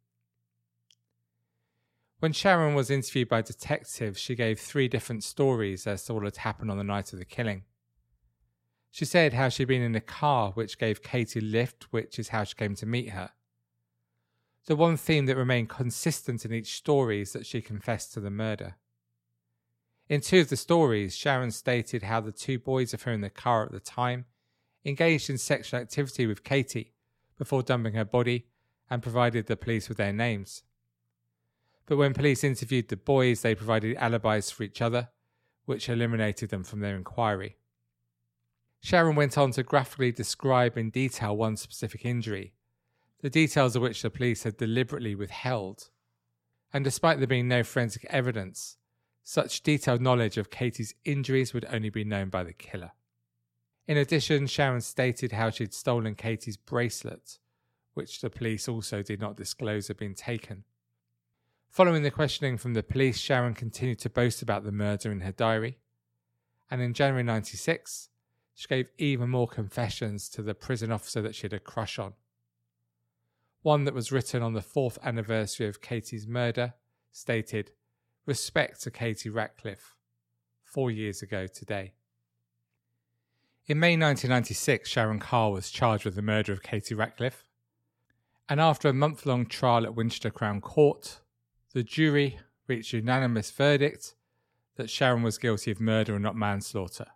When 2.20 2.34
Sharon 2.34 2.76
was 2.76 2.90
interviewed 2.90 3.30
by 3.30 3.42
detectives, 3.42 4.20
she 4.20 4.36
gave 4.36 4.60
three 4.60 4.90
different 4.90 5.24
stories 5.24 5.88
as 5.88 6.04
to 6.06 6.14
what 6.14 6.26
had 6.26 6.38
happened 6.38 6.70
on 6.70 6.78
the 6.78 6.84
night 6.84 7.14
of 7.14 7.20
the 7.20 7.26
killing. 7.26 7.64
She 8.92 9.06
said 9.06 9.34
how 9.34 9.48
she'd 9.48 9.70
been 9.70 9.82
in 9.82 9.96
a 9.96 10.02
car 10.02 10.52
which 10.52 10.78
gave 10.78 11.02
Katie 11.02 11.40
lift, 11.40 11.88
which 11.92 12.20
is 12.20 12.30
how 12.30 12.44
she 12.44 12.56
came 12.56 12.76
to 12.76 12.86
meet 12.86 13.12
her. 13.12 13.32
The 14.66 14.76
one 14.76 14.98
theme 14.98 15.28
that 15.28 15.38
remained 15.38 15.70
consistent 15.70 16.44
in 16.44 16.54
each 16.54 16.76
story 16.76 17.22
is 17.22 17.32
that 17.34 17.46
she 17.46 17.62
confessed 17.62 18.14
to 18.14 18.20
the 18.20 18.30
murder. 18.30 18.76
In 20.10 20.20
two 20.20 20.42
of 20.42 20.50
the 20.50 20.58
stories, 20.58 21.16
Sharon 21.16 21.52
stated 21.52 22.04
how 22.04 22.20
the 22.20 22.32
two 22.32 22.60
boys 22.60 22.94
of 22.94 23.04
her 23.04 23.14
in 23.14 23.22
the 23.22 23.30
car 23.30 23.64
at 23.64 23.72
the 23.72 23.80
time 23.80 24.26
engaged 24.84 25.30
in 25.30 25.38
sexual 25.38 25.80
activity 25.80 26.26
with 26.26 26.44
Katie 26.44 26.94
before 27.38 27.64
dumping 27.64 27.94
her 27.94 28.06
body 28.06 28.48
and 28.90 29.02
provided 29.04 29.48
the 29.48 29.56
police 29.56 29.88
with 29.88 29.98
their 29.98 30.12
names. 30.12 30.64
But 31.89 31.98
when 31.98 32.13
police 32.13 32.43
interviewed 32.43 32.88
the 32.88 32.98
boys, 32.98 33.41
they 33.41 33.55
provided 33.55 33.98
alibis 33.98 34.51
for 34.51 34.62
each 34.62 34.79
other, 34.79 35.10
which 35.65 35.89
eliminated 35.89 36.51
them 36.51 36.63
from 36.63 36.81
their 36.81 36.96
inquiry. 36.96 37.58
Sharon 38.79 39.15
went 39.15 39.39
on 39.39 39.51
to 39.53 39.63
graphically 39.63 40.12
describe 40.12 40.77
in 40.77 40.91
detail 40.91 41.36
one 41.36 41.58
specific 41.58 42.05
injury, 42.05 42.53
the 43.22 43.29
details 43.31 43.75
of 43.75 43.81
which 43.81 44.03
the 44.03 44.12
police 44.12 44.43
had 44.43 44.55
deliberately 44.55 45.15
withheld. 45.15 45.89
And 46.72 46.84
despite 46.84 47.17
there 47.17 47.25
being 47.25 47.48
no 47.48 47.63
forensic 47.63 48.05
evidence, 48.12 48.77
such 49.24 49.63
detailed 49.63 50.00
knowledge 50.00 50.38
of 50.38 50.51
Katie's 50.51 50.93
injuries 51.05 51.55
would 51.55 51.65
only 51.74 51.89
be 51.89 52.03
known 52.03 52.29
by 52.29 52.43
the 52.43 52.53
killer. 52.53 52.91
In 53.88 53.98
addition, 53.98 54.46
Sharon 54.46 54.81
stated 54.81 55.31
how 55.31 55.50
she 55.50 55.63
had 55.63 55.74
stolen 55.74 56.13
Katie's 56.13 56.55
bracelet, 56.55 57.39
which 57.96 58.22
the 58.22 58.29
police 58.29 58.67
also 58.67 59.01
did 59.01 59.19
not 59.19 59.38
disclose 59.38 59.88
had 59.88 59.98
been 59.98 60.13
taken. 60.13 60.65
Following 61.70 62.02
the 62.02 62.12
questioning 62.12 62.58
from 62.58 62.74
the 62.74 62.82
police, 62.82 63.20
Sharon 63.20 63.54
continued 63.54 64.00
to 64.00 64.10
boast 64.10 64.42
about 64.42 64.64
the 64.64 64.72
murder 64.72 65.12
in 65.12 65.22
her 65.22 65.32
diary. 65.32 65.78
And 66.70 66.82
in 66.82 66.94
January 66.94 67.24
96, 67.24 68.10
she 68.56 68.68
gave 68.68 68.90
even 68.98 69.30
more 69.30 69.48
confessions 69.48 70.30
to 70.30 70.42
the 70.42 70.56
prison 70.56 70.92
officer 70.92 71.22
that 71.22 71.36
she 71.36 71.44
had 71.44 71.54
a 71.54 71.60
crush 71.60 72.00
on. 72.00 72.14
One 73.62 73.84
that 73.86 73.94
was 73.94 74.12
written 74.12 74.42
on 74.42 74.54
the 74.54 74.62
fourth 74.62 74.98
anniversary 75.04 75.68
of 75.68 75.82
Katie's 75.82 76.28
murder 76.28 76.74
stated, 77.12 77.72
Respect 78.26 78.82
to 78.82 78.92
Katie 78.92 79.30
Rackliff, 79.30 79.96
four 80.64 80.90
years 80.90 81.22
ago 81.22 81.46
today. 81.48 81.94
In 83.68 83.80
May 83.80 83.92
1996, 83.92 84.90
Sharon 84.90 85.20
Carr 85.20 85.52
was 85.52 85.70
charged 85.70 86.06
with 86.06 86.16
the 86.16 86.22
murder 86.24 86.52
of 86.52 86.64
Katie 86.64 86.96
Rackliff. 86.96 87.44
And 88.48 88.60
after 88.60 88.90
a 88.90 88.94
month 88.94 89.28
long 89.28 89.46
trial 89.46 89.86
at 89.86 89.94
Winchester 89.94 90.32
Crown 90.32 90.60
Court, 90.60 91.20
the 91.74 91.84
jury 91.84 92.40
reached 92.68 92.94
a 92.94 92.98
unanimous 92.98 93.52
verdict 93.52 94.16
that 94.76 94.90
Sharon 94.90 95.24
was 95.24 95.38
guilty 95.38 95.72
of 95.72 95.82
murder 95.82 96.14
and 96.14 96.24
not 96.24 96.36
manslaughter. 96.36 97.08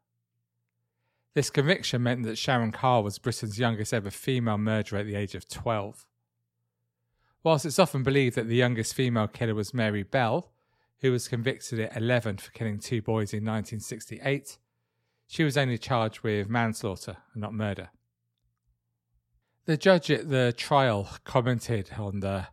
This 1.34 1.50
conviction 1.50 2.04
meant 2.04 2.24
that 2.24 2.38
Sharon 2.38 2.72
Carr 2.72 3.02
was 3.02 3.18
Britain's 3.18 3.58
youngest 3.58 3.94
ever 3.94 4.12
female 4.12 4.58
murderer 4.58 5.00
at 5.00 5.08
the 5.08 5.16
age 5.16 5.34
of 5.34 5.48
12. 5.48 6.06
Whilst 7.44 7.66
it's 7.66 7.80
often 7.80 8.04
believed 8.04 8.36
that 8.36 8.48
the 8.48 8.56
youngest 8.56 8.94
female 8.94 9.28
killer 9.28 9.56
was 9.56 9.74
Mary 9.74 10.04
Bell, 10.04 10.52
who 11.02 11.12
was 11.12 11.28
convicted 11.28 11.80
at 11.80 11.98
11 11.98 12.38
for 12.38 12.52
killing 12.52 12.80
two 12.80 13.02
boys 13.02 13.34
in 13.34 13.40
1968, 13.40 14.58
she 15.28 15.44
was 15.44 15.58
only 15.58 15.78
charged 15.78 16.22
with 16.22 16.48
manslaughter 16.48 17.18
and 17.34 17.42
not 17.42 17.54
murder. 17.54 17.90
The 19.66 19.78
judge 19.78 20.12
at 20.12 20.30
the 20.30 20.54
trial 20.56 21.10
commented 21.24 21.92
on 21.98 22.20
the 22.20 22.48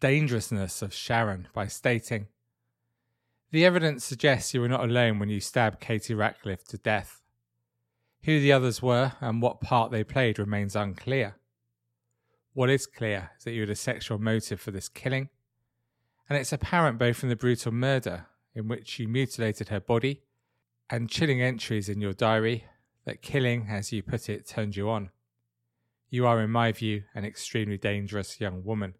dangerousness 0.00 0.82
of 0.82 0.92
Sharon 0.92 1.48
by 1.52 1.66
stating, 1.66 2.28
The 3.50 3.64
evidence 3.64 4.04
suggests 4.04 4.54
you 4.54 4.60
were 4.60 4.68
not 4.68 4.84
alone 4.84 5.18
when 5.18 5.28
you 5.28 5.40
stabbed 5.40 5.80
Katie 5.80 6.14
Rackliff 6.14 6.64
to 6.68 6.78
death. 6.78 7.22
Who 8.24 8.40
the 8.40 8.52
others 8.52 8.80
were 8.80 9.12
and 9.20 9.42
what 9.42 9.60
part 9.60 9.90
they 9.90 10.04
played 10.04 10.38
remains 10.38 10.74
unclear. 10.76 11.36
What 12.54 12.70
is 12.70 12.86
clear 12.86 13.30
is 13.36 13.44
that 13.44 13.52
you 13.52 13.60
had 13.60 13.70
a 13.70 13.76
sexual 13.76 14.18
motive 14.18 14.60
for 14.60 14.70
this 14.70 14.88
killing, 14.88 15.28
and 16.28 16.38
it's 16.38 16.52
apparent 16.52 16.98
both 16.98 17.16
from 17.16 17.28
the 17.28 17.36
brutal 17.36 17.72
murder, 17.72 18.26
in 18.54 18.68
which 18.68 18.98
you 18.98 19.08
mutilated 19.08 19.68
her 19.68 19.80
body, 19.80 20.22
and 20.88 21.10
chilling 21.10 21.42
entries 21.42 21.88
in 21.88 22.00
your 22.00 22.12
diary 22.12 22.64
that 23.04 23.22
killing, 23.22 23.66
as 23.68 23.92
you 23.92 24.02
put 24.02 24.28
it, 24.28 24.46
turned 24.46 24.76
you 24.76 24.88
on. 24.88 25.10
You 26.08 26.26
are, 26.26 26.40
in 26.40 26.50
my 26.50 26.72
view, 26.72 27.02
an 27.14 27.24
extremely 27.24 27.76
dangerous 27.76 28.40
young 28.40 28.64
woman. 28.64 28.94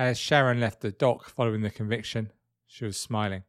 As 0.00 0.16
Sharon 0.16 0.60
left 0.60 0.80
the 0.80 0.92
dock 0.92 1.28
following 1.28 1.60
the 1.60 1.68
conviction, 1.68 2.32
she 2.66 2.86
was 2.86 2.96
smiling. 2.96 3.42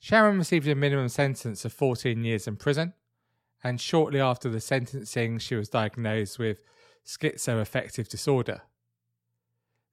Sharon 0.00 0.36
received 0.36 0.66
a 0.66 0.74
minimum 0.74 1.08
sentence 1.08 1.64
of 1.64 1.72
14 1.72 2.24
years 2.24 2.48
in 2.48 2.56
prison, 2.56 2.94
and 3.62 3.80
shortly 3.80 4.20
after 4.20 4.48
the 4.48 4.60
sentencing, 4.60 5.38
she 5.38 5.54
was 5.54 5.68
diagnosed 5.68 6.40
with 6.40 6.58
schizoaffective 7.06 8.08
disorder. 8.08 8.62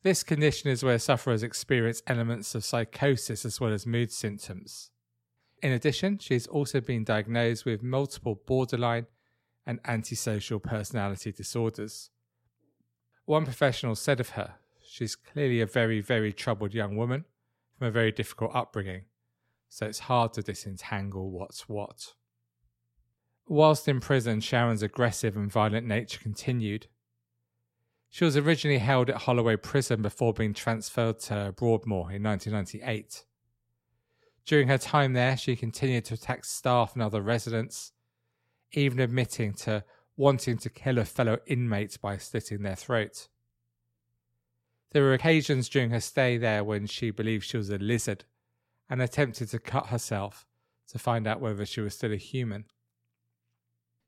This 0.02 0.24
condition 0.24 0.72
is 0.72 0.84
where 0.84 0.98
sufferers 0.98 1.44
experience 1.44 2.02
elements 2.08 2.56
of 2.56 2.66
psychosis 2.66 3.46
as 3.46 3.62
well 3.62 3.74
as 3.74 3.86
mood 3.86 4.12
symptoms. 4.12 4.90
In 5.62 5.74
addition, 5.74 6.18
she 6.18 6.34
has 6.34 6.48
also 6.48 6.82
been 6.82 7.04
diagnosed 7.04 7.66
with 7.66 7.84
multiple 7.84 8.42
borderline 8.48 9.06
and 9.64 9.80
antisocial 9.86 10.60
personality 10.60 11.32
disorders. 11.32 12.10
One 13.26 13.46
professional 13.46 13.94
said 13.94 14.20
of 14.20 14.30
her, 14.30 14.56
She's 14.98 15.16
clearly 15.16 15.62
a 15.62 15.68
very, 15.68 16.02
very 16.02 16.34
troubled 16.34 16.74
young 16.74 16.98
woman 16.98 17.26
from 17.78 17.90
a 17.90 17.92
very 17.92 18.12
difficult 18.12 18.56
upbringing, 18.56 19.04
so 19.70 19.86
it's 19.86 20.00
hard 20.00 20.34
to 20.34 20.42
disentangle 20.42 21.30
what's 21.30 21.70
what. 21.70 22.16
Whilst 23.48 23.88
in 23.88 24.00
prison, 24.00 24.40
Sharon's 24.40 24.82
aggressive 24.82 25.38
and 25.38 25.52
violent 25.52 25.86
nature 25.86 26.20
continued. 26.20 26.88
She 28.10 28.26
was 28.26 28.36
originally 28.36 28.80
held 28.80 29.12
at 29.12 29.18
Holloway 29.18 29.58
Prison 29.58 30.02
before 30.02 30.34
being 30.34 30.56
transferred 30.56 31.20
to 31.20 31.54
Broadmoor 31.56 32.12
in 32.12 32.24
1998. 32.24 33.24
During 34.48 34.68
her 34.68 34.80
time 34.80 35.14
there, 35.14 35.38
she 35.38 35.56
continued 35.56 36.06
to 36.06 36.16
attack 36.16 36.44
staff 36.44 36.96
and 36.96 37.04
other 37.04 37.22
residents, 37.22 37.92
even 38.72 39.00
admitting 39.00 39.54
to 39.58 39.84
wanting 40.16 40.58
to 40.58 40.72
kill 40.72 40.98
a 40.98 41.06
fellow 41.06 41.38
inmate 41.46 42.00
by 42.02 42.18
slitting 42.18 42.64
their 42.64 42.76
throat. 42.76 43.28
There 44.92 45.04
were 45.04 45.14
occasions 45.14 45.70
during 45.70 45.90
her 45.90 46.00
stay 46.00 46.38
there 46.38 46.64
when 46.64 46.88
she 46.88 47.12
believed 47.12 47.46
she 47.46 47.58
was 47.58 47.70
a 47.70 47.78
lizard 47.78 48.24
and 48.90 49.02
attempted 49.02 49.50
to 49.50 49.60
cut 49.60 49.88
herself 49.88 50.46
to 50.90 51.00
find 51.00 51.28
out 51.28 51.42
whether 51.42 51.66
she 51.66 51.82
was 51.82 51.96
still 51.96 52.14
a 52.14 52.18
human. 52.18 52.66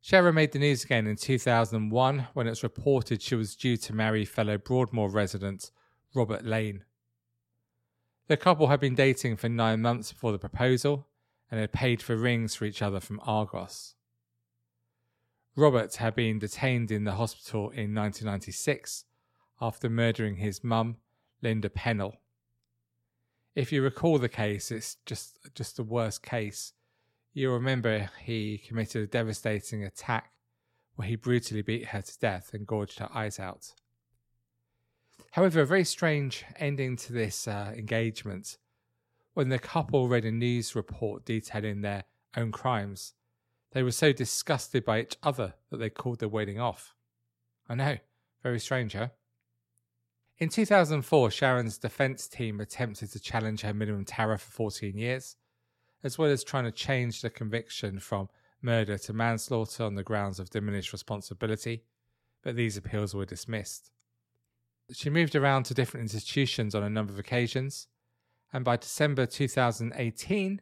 Sharon 0.02 0.36
made 0.36 0.54
the 0.54 0.60
news 0.60 0.86
again 0.86 1.08
in 1.08 1.18
2001 1.18 2.28
when 2.34 2.48
it 2.48 2.52
was 2.52 2.64
reported 2.64 3.22
she 3.22 3.36
was 3.36 3.56
due 3.56 3.76
to 3.76 3.94
marry 3.94 4.24
fellow 4.24 4.58
Broadmoor 4.58 5.10
resident 5.10 5.72
Robert 6.14 6.46
Lane. 6.46 6.86
The 8.28 8.38
couple 8.38 8.68
had 8.68 8.80
been 8.80 8.96
dating 8.96 9.36
for 9.36 9.50
nine 9.50 9.82
months 9.82 10.14
before 10.14 10.32
the 10.32 10.40
proposal 10.40 11.08
and 11.52 11.60
had 11.60 11.74
paid 11.74 12.02
for 12.02 12.16
rings 12.16 12.56
for 12.56 12.66
each 12.66 12.82
other 12.82 13.02
from 13.02 13.20
Argos. 13.26 13.96
Robert 15.56 15.96
had 15.96 16.16
been 16.16 16.40
detained 16.40 16.92
in 16.92 17.04
the 17.04 17.14
hospital 17.14 17.64
in 17.72 17.94
1996 17.94 19.04
after 19.62 19.90
murdering 19.90 20.38
his 20.38 20.64
mum, 20.64 20.98
Linda 21.42 21.70
Pennell. 21.70 22.16
If 23.56 23.72
you 23.72 23.82
recall 23.82 24.20
the 24.20 24.30
case, 24.30 24.72
it's 24.72 24.98
just 25.06 25.40
just 25.56 25.78
the 25.78 25.84
worst 25.84 26.24
case. 26.24 26.74
You 27.34 27.52
remember 27.52 28.10
he 28.22 28.58
committed 28.58 29.04
a 29.04 29.08
devastating 29.08 29.84
attack 29.84 30.32
where 30.96 31.08
he 31.08 31.16
brutally 31.16 31.62
beat 31.62 31.88
her 31.88 32.02
to 32.02 32.20
death 32.20 32.54
and 32.54 32.68
gorged 32.68 33.00
her 33.00 33.10
eyes 33.14 33.40
out. 33.40 33.74
However, 35.32 35.62
a 35.62 35.66
very 35.66 35.84
strange 35.84 36.44
ending 36.58 36.96
to 36.98 37.14
this 37.14 37.48
uh, 37.48 37.74
engagement 37.76 38.58
when 39.34 39.50
the 39.50 39.60
couple 39.60 40.08
read 40.08 40.26
a 40.26 40.32
news 40.32 40.76
report 40.76 41.24
detailing 41.24 41.82
their 41.82 42.04
own 42.36 42.52
crimes. 42.52 43.14
They 43.72 43.84
were 43.84 43.92
so 43.92 44.12
disgusted 44.12 44.84
by 44.84 45.02
each 45.02 45.18
other 45.22 45.54
that 45.70 45.78
they 45.78 45.90
called 45.90 46.20
their 46.20 46.30
wedding 46.30 46.60
off. 46.60 46.96
I 47.68 47.76
know, 47.76 47.98
very 48.42 48.60
strange, 48.60 48.94
huh? 48.94 49.10
In 50.40 50.48
2004, 50.48 51.32
Sharon's 51.32 51.78
defense 51.78 52.30
team 52.30 52.62
attempted 52.62 53.12
to 53.12 53.20
challenge 53.20 53.60
her 53.62 53.74
minimum 53.74 54.06
tariff 54.06 54.42
for 54.42 54.52
14 54.52 54.98
years, 54.98 55.36
as 56.02 56.18
well 56.18 56.30
as 56.30 56.46
trying 56.46 56.64
to 56.64 56.72
change 56.72 57.22
the 57.22 57.30
conviction 57.30 58.00
from 58.00 58.30
murder 58.62 58.98
to 58.98 59.12
manslaughter 59.12 59.84
on 59.84 59.96
the 59.96 60.04
grounds 60.04 60.40
of 60.40 60.50
diminished 60.50 60.94
responsibility, 60.94 61.84
but 62.42 62.56
these 62.56 62.78
appeals 62.78 63.14
were 63.14 63.26
dismissed. 63.26 63.92
She 64.94 65.10
moved 65.10 65.36
around 65.36 65.64
to 65.64 65.74
different 65.74 66.04
institutions 66.04 66.74
on 66.74 66.84
a 66.84 66.90
number 66.90 67.12
of 67.12 67.20
occasions, 67.20 67.88
and 68.54 68.64
by 68.64 68.78
December 68.78 69.26
2018, 69.26 70.62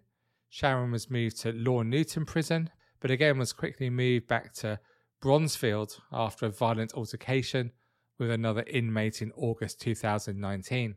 Sharon 0.50 0.92
was 0.92 1.12
moved 1.12 1.40
to 1.42 1.54
Low 1.54 1.84
Newton 1.84 2.26
Prison, 2.26 2.72
but 3.00 3.12
again 3.12 3.38
was 3.38 3.54
quickly 3.54 3.92
moved 3.92 4.28
back 4.28 4.54
to 4.56 4.80
Bronzefield 5.22 6.00
after 6.12 6.48
a 6.48 6.52
violent 6.52 6.96
altercation 6.96 7.72
with 8.18 8.32
another 8.32 8.64
inmate 8.68 9.22
in 9.22 9.32
August 9.36 9.82
2019. 9.82 10.96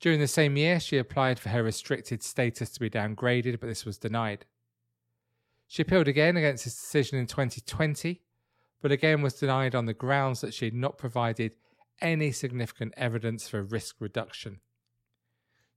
During 0.00 0.20
the 0.20 0.28
same 0.28 0.56
year, 0.56 0.80
she 0.80 0.98
applied 0.98 1.38
for 1.38 1.48
her 1.48 1.62
restricted 1.62 2.22
status 2.22 2.70
to 2.70 2.80
be 2.80 2.90
downgraded, 2.90 3.60
but 3.60 3.68
this 3.68 3.84
was 3.84 3.96
denied. 3.96 4.44
She 5.66 5.82
appealed 5.82 6.08
again 6.08 6.36
against 6.36 6.64
this 6.64 6.74
decision 6.74 7.18
in 7.18 7.26
2020, 7.26 8.20
but 8.82 8.92
again 8.92 9.22
was 9.22 9.34
denied 9.34 9.74
on 9.74 9.86
the 9.86 9.94
grounds 9.94 10.40
that 10.40 10.52
she 10.52 10.66
had 10.66 10.74
not 10.74 10.98
provided 10.98 11.52
any 12.00 12.32
significant 12.32 12.92
evidence 12.96 13.48
for 13.48 13.62
risk 13.62 13.96
reduction. 13.98 14.60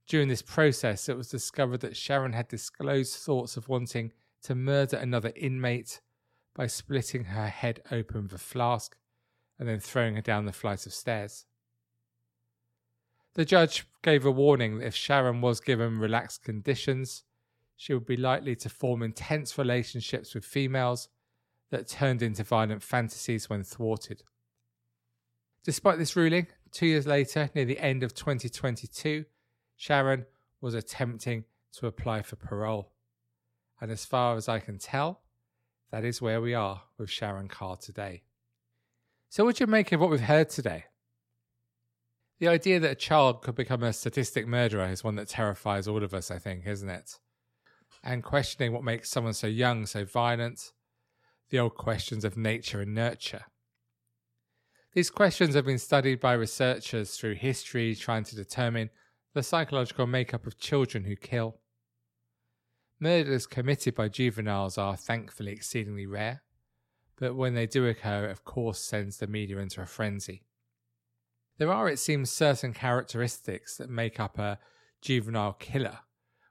During 0.06 0.28
this 0.28 0.42
process, 0.42 1.08
it 1.08 1.16
was 1.16 1.28
discovered 1.28 1.80
that 1.80 1.96
Sharon 1.96 2.32
had 2.32 2.48
disclosed 2.48 3.16
thoughts 3.16 3.56
of 3.56 3.68
wanting 3.68 4.12
to 4.42 4.54
murder 4.54 4.96
another 4.96 5.32
inmate 5.36 6.00
by 6.54 6.66
splitting 6.66 7.24
her 7.24 7.48
head 7.48 7.80
open 7.90 8.24
with 8.24 8.32
a 8.32 8.38
flask 8.38 8.96
and 9.58 9.68
then 9.68 9.80
throwing 9.80 10.16
her 10.16 10.22
down 10.22 10.46
the 10.46 10.52
flight 10.52 10.86
of 10.86 10.92
stairs. 10.92 11.46
The 13.34 13.44
judge 13.44 13.86
gave 14.02 14.24
a 14.24 14.30
warning 14.30 14.78
that 14.78 14.86
if 14.86 14.94
Sharon 14.94 15.40
was 15.40 15.60
given 15.60 15.98
relaxed 15.98 16.44
conditions, 16.44 17.24
she 17.76 17.94
would 17.94 18.06
be 18.06 18.16
likely 18.16 18.56
to 18.56 18.68
form 18.68 19.02
intense 19.02 19.56
relationships 19.56 20.34
with 20.34 20.44
females 20.44 21.08
that 21.70 21.88
turned 21.88 22.22
into 22.22 22.42
violent 22.42 22.82
fantasies 22.82 23.48
when 23.48 23.62
thwarted. 23.62 24.22
Despite 25.64 25.98
this 25.98 26.16
ruling, 26.16 26.48
two 26.72 26.86
years 26.86 27.06
later, 27.06 27.50
near 27.54 27.64
the 27.64 27.78
end 27.78 28.02
of 28.02 28.14
2022, 28.14 29.24
Sharon 29.76 30.26
was 30.60 30.74
attempting 30.74 31.44
to 31.74 31.86
apply 31.86 32.22
for 32.22 32.36
parole. 32.36 32.92
And 33.80 33.90
as 33.90 34.04
far 34.04 34.36
as 34.36 34.48
I 34.48 34.58
can 34.58 34.78
tell, 34.78 35.20
that 35.90 36.04
is 36.04 36.20
where 36.20 36.40
we 36.40 36.54
are 36.54 36.82
with 36.98 37.10
Sharon 37.10 37.48
Carr 37.48 37.76
today. 37.76 38.22
So, 39.30 39.44
what 39.44 39.56
do 39.56 39.64
you 39.64 39.68
make 39.68 39.92
of 39.92 40.00
what 40.00 40.08
we've 40.10 40.20
heard 40.20 40.48
today? 40.48 40.84
The 42.40 42.48
idea 42.48 42.80
that 42.80 42.90
a 42.92 42.94
child 42.94 43.42
could 43.42 43.56
become 43.56 43.82
a 43.82 43.92
statistic 43.92 44.46
murderer 44.46 44.86
is 44.86 45.04
one 45.04 45.16
that 45.16 45.28
terrifies 45.28 45.86
all 45.86 46.02
of 46.02 46.14
us, 46.14 46.30
I 46.30 46.38
think, 46.38 46.66
isn't 46.66 46.88
it? 46.88 47.18
And 48.02 48.22
questioning 48.22 48.72
what 48.72 48.84
makes 48.84 49.10
someone 49.10 49.34
so 49.34 49.46
young 49.46 49.86
so 49.86 50.04
violent, 50.04 50.72
the 51.50 51.58
old 51.58 51.74
questions 51.74 52.24
of 52.24 52.36
nature 52.36 52.80
and 52.80 52.94
nurture. 52.94 53.44
These 54.94 55.10
questions 55.10 55.54
have 55.54 55.66
been 55.66 55.78
studied 55.78 56.20
by 56.20 56.32
researchers 56.32 57.16
through 57.16 57.34
history, 57.34 57.94
trying 57.94 58.24
to 58.24 58.36
determine 58.36 58.88
the 59.34 59.42
psychological 59.42 60.06
makeup 60.06 60.46
of 60.46 60.58
children 60.58 61.04
who 61.04 61.16
kill. 61.16 61.58
Murders 62.98 63.46
committed 63.46 63.94
by 63.94 64.08
juveniles 64.08 64.78
are 64.78 64.96
thankfully 64.96 65.52
exceedingly 65.52 66.06
rare, 66.06 66.42
but 67.18 67.34
when 67.34 67.54
they 67.54 67.66
do 67.66 67.86
occur, 67.86 68.26
it 68.26 68.30
of 68.30 68.44
course 68.44 68.78
sends 68.78 69.18
the 69.18 69.26
media 69.26 69.58
into 69.58 69.80
a 69.80 69.86
frenzy. 69.86 70.42
There 71.58 71.72
are, 71.72 71.88
it 71.88 71.98
seems, 71.98 72.30
certain 72.30 72.72
characteristics 72.72 73.76
that 73.78 73.90
make 73.90 74.20
up 74.20 74.38
a 74.38 74.58
juvenile 75.02 75.54
killer, 75.54 75.98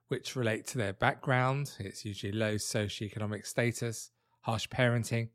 which 0.09 0.35
relate 0.35 0.67
to 0.67 0.77
their 0.77 0.93
background, 0.93 1.71
it's 1.79 2.03
usually 2.03 2.33
low 2.33 2.55
socioeconomic 2.55 3.45
status, 3.45 4.11
harsh 4.41 4.67
parenting, 4.67 5.29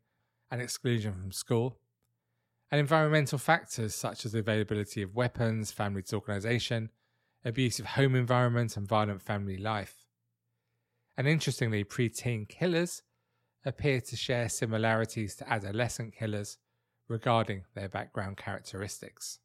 and 0.51 0.61
exclusion 0.61 1.13
from 1.13 1.31
school, 1.31 1.79
and 2.71 2.79
environmental 2.79 3.39
factors 3.39 3.95
such 3.95 4.25
as 4.25 4.31
the 4.31 4.39
availability 4.39 5.01
of 5.01 5.15
weapons, 5.15 5.71
family 5.71 6.03
disorganization, 6.03 6.89
abusive 7.43 7.87
home 7.87 8.15
environment, 8.15 8.77
and 8.77 8.87
violent 8.87 9.21
family 9.21 9.57
life. 9.57 10.05
And 11.17 11.27
interestingly, 11.27 11.83
preteen 11.83 12.47
killers 12.47 13.01
appear 13.65 14.01
to 14.01 14.15
share 14.15 14.49
similarities 14.49 15.35
to 15.35 15.51
adolescent 15.51 16.15
killers 16.15 16.57
regarding 17.07 17.63
their 17.75 17.89
background 17.89 18.37
characteristics. 18.37 19.39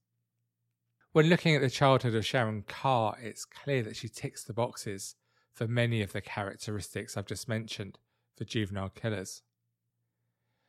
When 1.13 1.29
looking 1.29 1.55
at 1.55 1.63
the 1.63 1.71
childhood 1.71 2.15
of 2.15 2.27
Sharon 2.27 2.63
Carr, 2.63 3.17
it's 3.21 3.45
clear 3.45 3.83
that 3.83 3.97
she 3.97 4.09
ticks 4.09 4.45
the 4.45 4.53
boxes 4.53 5.17
for 5.53 5.67
many 5.67 6.03
of 6.03 6.13
the 6.13 6.21
characteristics 6.21 7.17
I've 7.17 7.27
just 7.27 7.49
mentioned 7.49 7.99
for 8.37 8.45
juvenile 8.45 8.91
killers. 8.91 9.43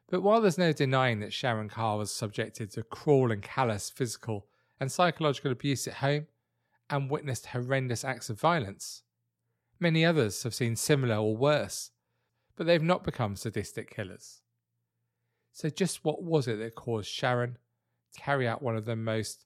But 0.10 0.24
while 0.24 0.42
there's 0.42 0.58
no 0.58 0.72
denying 0.72 1.20
that 1.20 1.34
Sharon 1.34 1.70
Carr 1.70 1.98
was 1.98 2.12
subjected 2.12 2.72
to 2.72 2.84
cruel 2.84 3.32
and 3.32 3.44
callous 3.44 3.90
physical 3.90 4.48
and 4.80 4.92
psychological 4.92 5.52
abuse 5.52 5.88
at 5.88 5.96
home 5.96 6.28
and 6.90 7.12
witnessed 7.12 7.48
horrendous 7.48 8.04
acts 8.04 8.30
of 8.30 8.40
violence, 8.40 9.04
many 9.80 10.04
others 10.04 10.42
have 10.44 10.56
seen 10.56 10.76
similar 10.76 11.18
or 11.18 11.38
worse, 11.38 11.92
but 12.60 12.68
they've 12.68 12.84
not 12.84 13.06
become 13.06 13.38
sadistic 13.38 13.90
killers. 13.90 14.42
So, 15.54 15.70
just 15.70 16.04
what 16.04 16.22
was 16.22 16.46
it 16.46 16.60
that 16.60 16.76
caused 16.76 17.10
Sharon 17.10 17.58
to 18.14 18.20
carry 18.20 18.50
out 18.50 18.62
one 18.62 18.76
of 18.76 18.84
the 18.84 18.98
most 18.98 19.46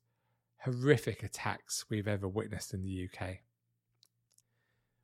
horrific 0.63 1.21
attacks 1.21 1.85
we've 1.91 2.07
ever 2.07 2.27
witnessed 2.27 2.73
in 2.73 2.81
the 2.81 3.07
UK? 3.07 3.37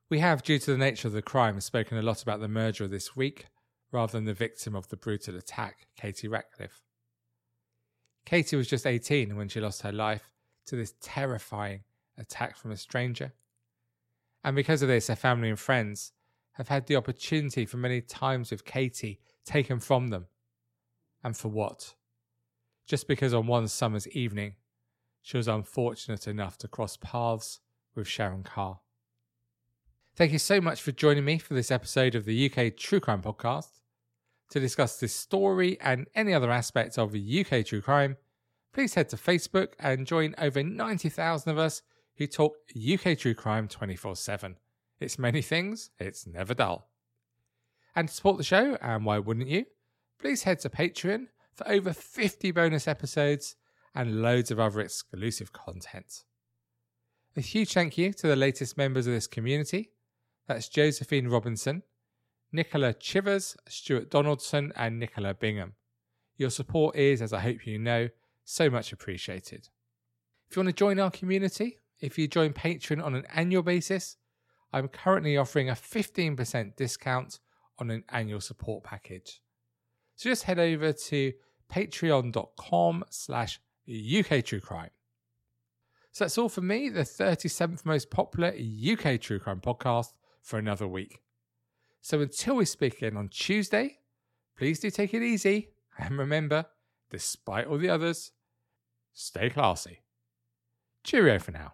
We 0.10 0.20
have, 0.20 0.42
due 0.42 0.58
to 0.58 0.72
the 0.72 0.78
nature 0.78 1.08
of 1.08 1.14
the 1.14 1.22
crime, 1.22 1.62
spoken 1.62 2.00
a 2.00 2.02
lot 2.02 2.24
about 2.24 2.40
the 2.40 2.48
murderer 2.48 2.88
this 2.88 3.16
week 3.16 3.46
rather 3.92 4.14
than 4.14 4.26
the 4.26 4.34
victim 4.34 4.76
of 4.76 4.90
the 4.90 4.98
brutal 4.98 5.38
attack, 5.38 5.86
Katie 5.96 6.28
Rackliff. 6.28 6.82
Katie 8.26 8.56
was 8.56 8.68
just 8.68 8.88
18 8.88 9.36
when 9.36 9.50
she 9.50 9.62
lost 9.62 9.84
her 9.84 9.92
life 9.92 10.32
to 10.66 10.76
this 10.76 10.96
terrifying 11.00 11.82
attack 12.18 12.58
from 12.58 12.72
a 12.72 12.78
stranger. 12.78 13.34
And 14.44 14.56
because 14.56 14.82
of 14.82 14.88
this, 14.88 15.10
her 15.10 15.16
family 15.16 15.50
and 15.50 15.60
friends 15.60 16.12
have 16.60 16.68
had 16.68 16.88
the 16.88 16.98
opportunity 16.98 17.66
for 17.66 17.78
many 17.78 18.02
times 18.02 18.52
with 18.52 18.66
Katie 18.66 19.22
taken 19.46 19.80
from 19.80 20.10
them. 20.10 20.28
And 21.24 21.36
for 21.36 21.48
what? 21.48 21.96
Just 22.86 23.08
because 23.08 23.34
on 23.34 23.48
one 23.48 23.70
summer's 23.70 24.10
evening, 24.10 24.56
she 25.22 25.38
was 25.38 25.48
unfortunate 25.48 26.28
enough 26.28 26.58
to 26.58 26.68
cross 26.68 26.98
paths 26.98 27.62
with 27.96 28.10
Sharon 28.10 28.44
Carr. 28.44 28.82
Thank 30.16 30.34
you 30.34 30.38
so 30.38 30.60
much 30.60 30.82
for 30.82 30.92
joining 30.92 31.24
me 31.24 31.38
for 31.38 31.54
this 31.54 31.72
episode 31.72 32.14
of 32.14 32.26
the 32.26 32.52
UK 32.52 32.76
True 32.76 33.00
Crime 33.00 33.22
Podcast. 33.22 33.80
To 34.52 34.60
discuss 34.60 35.00
this 35.00 35.16
story 35.16 35.80
and 35.80 36.08
any 36.14 36.34
other 36.34 36.52
aspects 36.52 36.98
of 36.98 37.16
UK 37.16 37.66
true 37.66 37.82
crime, 37.82 38.18
please 38.74 38.96
head 38.96 39.08
to 39.10 39.16
Facebook 39.16 39.74
and 39.80 40.08
join 40.08 40.36
over 40.38 40.62
90,000 40.62 41.52
of 41.52 41.58
us 41.58 41.84
who 42.18 42.28
talk 42.28 42.56
UK 42.76 43.18
true 43.18 43.36
crime 43.36 43.68
24 43.68 44.16
7. 44.16 44.58
It's 45.00 45.20
many 45.20 45.42
things, 45.42 45.92
it's 46.00 46.28
never 46.28 46.54
dull. 46.54 46.90
And 47.96 48.08
to 48.08 48.14
support 48.14 48.38
the 48.38 48.44
show, 48.44 48.78
and 48.82 49.06
why 49.06 49.20
wouldn't 49.20 49.48
you? 49.48 49.66
Please 50.20 50.44
head 50.44 50.60
to 50.60 50.70
Patreon 50.70 51.28
for 51.54 51.68
over 51.68 51.94
50 51.94 52.52
bonus 52.52 52.88
episodes 52.88 53.56
and 53.96 54.22
loads 54.22 54.52
of 54.52 54.60
other 54.60 54.82
exclusive 54.82 55.54
content. 55.54 56.24
A 57.38 57.42
huge 57.42 57.74
thank 57.74 57.98
you 57.98 58.12
to 58.14 58.28
the 58.28 58.36
latest 58.36 58.78
members 58.78 59.08
of 59.08 59.14
this 59.14 59.28
community. 59.28 59.92
That's 60.48 60.68
Josephine 60.68 61.28
Robinson, 61.28 61.84
Nicola 62.52 62.94
Chivers, 62.94 63.56
Stuart 63.68 64.10
Donaldson, 64.10 64.74
and 64.76 65.00
Nicola 65.00 65.34
Bingham. 65.34 65.74
Your 66.38 66.50
support 66.50 66.96
is, 66.96 67.22
as 67.22 67.34
I 67.34 67.40
hope 67.40 67.66
you 67.66 67.78
know, 67.78 68.10
so 68.44 68.70
much 68.70 68.92
appreciated. 68.92 69.70
If 70.50 70.56
you 70.56 70.62
want 70.62 70.70
to 70.70 70.74
join 70.74 71.00
our 71.00 71.12
community, 71.12 71.78
if 72.00 72.18
you 72.18 72.28
join 72.28 72.54
Patreon 72.54 73.04
on 73.04 73.14
an 73.14 73.26
annual 73.34 73.62
basis, 73.62 74.18
I'm 74.72 74.88
currently 74.88 75.38
offering 75.38 75.70
a 75.70 75.74
15% 75.74 76.76
discount 76.76 77.40
on 77.80 77.90
an 77.90 78.04
annual 78.10 78.42
support 78.42 78.84
package. 78.84 79.42
So 80.16 80.30
just 80.30 80.44
head 80.44 80.60
over 80.60 80.94
to 80.94 81.34
patreon.com 81.72 83.06
slash 83.10 83.60
UK 83.88 84.44
True 84.44 84.60
Crime. 84.60 84.92
So 86.12 86.26
that's 86.26 86.38
all 86.38 86.50
for 86.50 86.62
me, 86.62 86.90
the 86.90 87.02
37th 87.02 87.86
most 87.86 88.10
popular 88.12 88.50
UK 88.50 89.20
True 89.20 89.40
Crime 89.40 89.62
podcast 89.62 90.14
for 90.42 90.60
another 90.60 90.88
week. 90.88 91.22
So 92.02 92.22
until 92.22 92.56
we 92.56 92.66
speak 92.66 92.98
again 92.98 93.18
on 93.18 93.30
Tuesday, 93.30 94.00
please 94.58 94.80
do 94.80 94.90
take 94.90 95.14
it 95.14 95.24
easy. 95.24 95.70
And 95.98 96.18
remember, 96.18 96.66
despite 97.10 97.68
all 97.68 97.78
the 97.78 97.90
others, 97.90 98.32
stay 99.14 99.50
classy. 99.50 100.02
Cheerio 101.04 101.40
for 101.40 101.52
now. 101.52 101.74